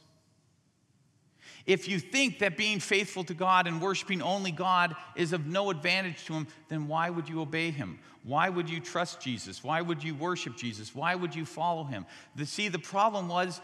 If 1.66 1.88
you 1.88 1.98
think 1.98 2.38
that 2.38 2.56
being 2.56 2.80
faithful 2.80 3.24
to 3.24 3.34
God 3.34 3.66
and 3.66 3.80
worshiping 3.80 4.22
only 4.22 4.50
God 4.50 4.94
is 5.16 5.32
of 5.32 5.46
no 5.46 5.70
advantage 5.70 6.24
to 6.26 6.34
Him, 6.34 6.46
then 6.68 6.86
why 6.86 7.10
would 7.10 7.28
you 7.28 7.40
obey 7.40 7.70
Him? 7.70 7.98
Why 8.22 8.48
would 8.48 8.68
you 8.68 8.80
trust 8.80 9.20
Jesus? 9.20 9.64
Why 9.64 9.80
would 9.80 10.02
you 10.02 10.14
worship 10.14 10.56
Jesus? 10.56 10.94
Why 10.94 11.14
would 11.14 11.34
you 11.34 11.44
follow 11.44 11.84
Him? 11.84 12.06
The, 12.36 12.46
see, 12.46 12.68
the 12.68 12.78
problem 12.78 13.28
was 13.28 13.60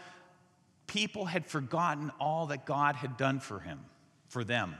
people 0.87 1.25
had 1.25 1.45
forgotten 1.45 2.11
all 2.19 2.47
that 2.47 2.65
God 2.65 2.95
had 2.95 3.17
done 3.17 3.39
for 3.39 3.59
him, 3.59 3.79
for 4.29 4.43
them. 4.43 4.75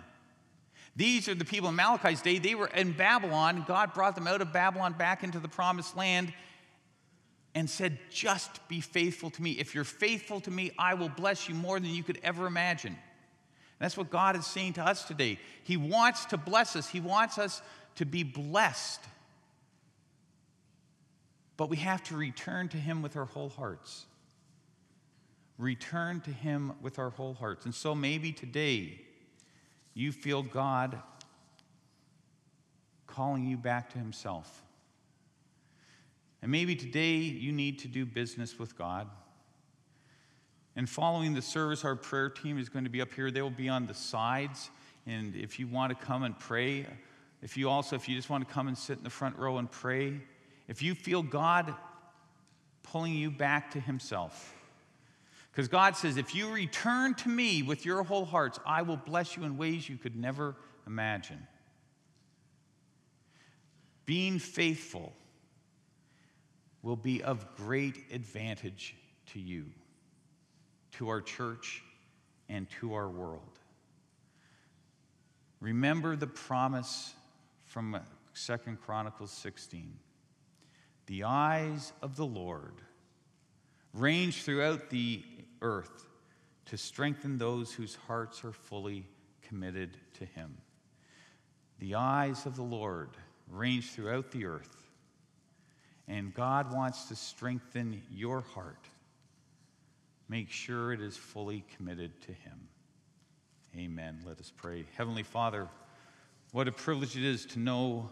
These 0.96 1.28
are 1.28 1.36
the 1.36 1.46
people 1.46 1.70
in 1.70 1.76
Malachi's 1.76 2.22
day. 2.22 2.40
They 2.40 2.56
were 2.56 2.68
in 2.68 2.94
Babylon. 2.94 3.66
God 3.68 3.94
brought 3.94 4.16
them 4.16 4.26
out 4.26 4.42
of 4.42 4.52
Babylon 4.52 4.94
back 4.94 5.24
into 5.24 5.40
the 5.40 5.48
promised 5.48 5.96
land 5.96 6.34
and 7.58 7.68
said, 7.68 7.98
Just 8.12 8.66
be 8.68 8.82
faithful 8.82 9.32
to 9.32 9.42
me. 9.42 9.54
If 9.54 9.74
you're 9.74 9.84
faithful 9.84 10.40
to 10.42 10.52
me, 10.52 10.70
I 10.78 10.94
will 10.94 11.10
bless 11.10 11.50
you 11.50 11.56
more 11.56 11.80
than 11.80 11.90
you 11.90 12.04
could 12.04 12.20
ever 12.22 12.46
imagine. 12.46 12.92
And 12.92 13.00
that's 13.80 13.98
what 13.98 14.12
God 14.12 14.36
is 14.36 14.46
saying 14.46 14.74
to 14.74 14.86
us 14.86 15.06
today. 15.06 15.40
He 15.64 15.76
wants 15.76 16.26
to 16.26 16.38
bless 16.38 16.76
us, 16.76 16.88
He 16.88 17.00
wants 17.00 17.40
us 17.40 17.64
to 17.96 18.06
be 18.06 18.22
blessed. 18.22 19.02
But 21.58 21.72
we 21.72 21.78
have 21.78 22.04
to 22.04 22.16
return 22.16 22.68
to 22.70 22.78
Him 22.78 23.02
with 23.02 23.18
our 23.18 23.26
whole 23.26 23.50
hearts. 23.50 24.06
Return 25.58 26.22
to 26.22 26.32
Him 26.32 26.74
with 26.84 27.00
our 27.00 27.10
whole 27.10 27.34
hearts. 27.34 27.66
And 27.66 27.74
so 27.74 27.96
maybe 27.96 28.32
today 28.32 29.02
you 29.96 30.12
feel 30.12 30.44
God 30.44 31.02
calling 33.08 33.48
you 33.48 33.58
back 33.58 33.90
to 33.94 33.98
Himself. 33.98 34.62
And 36.42 36.52
maybe 36.52 36.76
today 36.76 37.16
you 37.16 37.52
need 37.52 37.80
to 37.80 37.88
do 37.88 38.06
business 38.06 38.60
with 38.60 38.78
God. 38.78 39.08
And 40.76 40.88
following 40.88 41.34
the 41.34 41.42
service, 41.42 41.84
our 41.84 41.96
prayer 41.96 42.30
team 42.30 42.60
is 42.60 42.70
going 42.70 42.84
to 42.84 42.92
be 42.92 43.02
up 43.02 43.12
here. 43.12 43.32
They 43.32 43.42
will 43.42 43.50
be 43.50 43.70
on 43.70 43.88
the 43.88 43.96
sides. 43.96 44.70
And 45.08 45.36
if 45.36 45.60
you 45.60 45.68
want 45.68 45.98
to 45.98 46.06
come 46.06 46.24
and 46.24 46.38
pray, 46.38 46.86
if 47.42 47.58
you 47.58 47.70
also, 47.70 47.96
if 47.96 48.08
you 48.08 48.16
just 48.16 48.30
want 48.30 48.48
to 48.48 48.54
come 48.54 48.68
and 48.68 48.78
sit 48.78 48.98
in 48.98 49.04
the 49.04 49.10
front 49.10 49.38
row 49.38 49.58
and 49.58 49.72
pray, 49.72 50.22
if 50.68 50.84
you 50.84 50.94
feel 50.94 51.24
God 51.24 51.74
pulling 52.84 53.14
you 53.14 53.32
back 53.32 53.72
to 53.72 53.80
Himself, 53.80 54.54
because 55.52 55.68
God 55.68 55.96
says, 55.96 56.18
if 56.18 56.36
you 56.36 56.50
return 56.50 57.16
to 57.16 57.30
me 57.30 57.64
with 57.64 57.84
your 57.84 58.04
whole 58.04 58.26
hearts, 58.26 58.60
I 58.64 58.84
will 58.84 58.98
bless 58.98 59.36
you 59.36 59.44
in 59.44 59.58
ways 59.58 59.90
you 59.90 59.98
could 59.98 60.16
never 60.16 60.56
imagine. 60.86 61.48
Being 64.06 64.38
faithful 64.38 65.14
will 66.88 66.96
be 66.96 67.22
of 67.22 67.46
great 67.58 67.98
advantage 68.14 68.96
to 69.26 69.42
you, 69.42 69.66
to 70.94 71.10
our 71.10 71.20
church, 71.20 71.84
and 72.48 72.66
to 72.70 72.94
our 72.94 73.10
world. 73.10 73.60
Remember 75.60 76.16
the 76.16 76.28
promise 76.28 77.14
from 77.66 78.00
Second 78.34 78.80
Chronicles 78.80 79.32
16. 79.32 80.00
The 81.08 81.26
eyes 81.26 81.92
of 82.02 82.16
the 82.16 82.26
Lord 82.26 82.76
range 83.94 84.44
throughout 84.44 84.90
the 84.90 85.26
earth 85.62 86.06
to 86.68 86.78
strengthen 86.78 87.38
those 87.38 87.74
whose 87.74 87.96
hearts 88.08 88.46
are 88.46 88.54
fully 88.54 89.06
committed 89.42 89.98
to 90.20 90.26
Him. 90.26 90.56
The 91.80 91.96
eyes 91.96 92.46
of 92.46 92.56
the 92.56 92.64
Lord 92.64 93.10
range 93.50 93.92
throughout 93.92 94.32
the 94.32 94.46
earth 94.46 94.87
and 96.08 96.34
God 96.34 96.74
wants 96.74 97.06
to 97.06 97.16
strengthen 97.16 98.02
your 98.12 98.42
heart. 98.42 98.86
Make 100.30 100.50
sure 100.50 100.94
it 100.94 101.02
is 101.02 101.18
fully 101.18 101.64
committed 101.76 102.20
to 102.22 102.34
Him. 102.34 102.68
Amen. 103.78 104.20
Let 104.26 104.40
us 104.40 104.52
pray. 104.56 104.86
Heavenly 104.98 105.24
Father, 105.24 105.68
what 106.52 106.68
a 106.68 106.72
privilege 106.72 107.16
it 107.18 107.24
is 107.24 107.46
to 107.48 107.60
know 107.60 108.10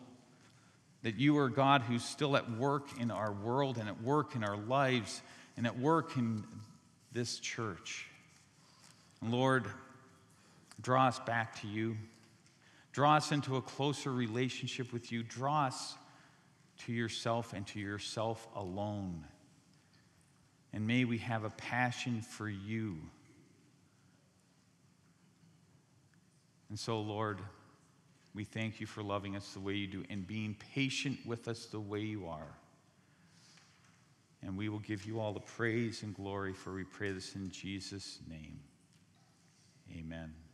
that 1.04 1.16
you 1.16 1.38
are 1.38 1.50
God 1.50 1.82
who's 1.82 2.04
still 2.04 2.36
at 2.36 2.50
work 2.58 3.00
in 3.00 3.12
our 3.12 3.32
world 3.32 3.78
and 3.78 3.88
at 3.88 4.02
work 4.02 4.36
in 4.36 4.44
our 4.44 4.58
lives 4.58 5.22
and 5.56 5.66
at 5.66 5.78
work 5.78 6.18
in 6.18 6.44
this 7.12 7.40
church. 7.40 8.08
Lord, 9.22 9.66
draw 10.82 11.08
us 11.08 11.20
back 11.20 11.62
to 11.62 11.68
you. 11.68 11.96
Draw 12.92 13.18
us 13.18 13.32
into 13.32 13.56
a 13.56 13.62
closer 13.62 14.12
relationship 14.12 14.92
with 14.94 15.12
you. 15.12 15.24
Draw 15.24 15.68
us 15.68 15.96
to 16.80 16.94
yourself 16.94 17.54
and 17.54 17.66
to 17.68 17.80
yourself 17.80 18.48
alone. 18.56 19.26
And 20.74 20.86
may 20.86 21.06
we 21.06 21.18
have 21.20 21.44
a 21.44 21.50
passion 21.52 22.22
for 22.22 22.50
you. 22.50 22.98
And 26.70 26.78
so, 26.78 27.00
Lord, 27.00 27.40
we 28.34 28.44
thank 28.44 28.82
you 28.82 28.86
for 28.86 29.02
loving 29.02 29.36
us 29.36 29.54
the 29.54 29.62
way 29.62 29.74
you 29.74 29.88
do 29.88 30.04
and 30.10 30.28
being 30.28 30.56
patient 30.74 31.20
with 31.26 31.48
us 31.48 31.68
the 31.68 31.80
way 31.80 32.02
you 32.02 32.28
are. 32.28 32.58
And 34.42 34.58
we 34.58 34.70
will 34.70 34.80
give 34.80 35.06
you 35.06 35.20
all 35.20 35.34
the 35.34 35.40
praise 35.40 36.04
and 36.04 36.14
glory, 36.14 36.54
for 36.54 36.74
we 36.74 36.84
pray 36.84 37.12
this 37.12 37.36
in 37.36 37.50
Jesus' 37.50 38.20
name. 38.30 38.60
Amen. 39.98 40.45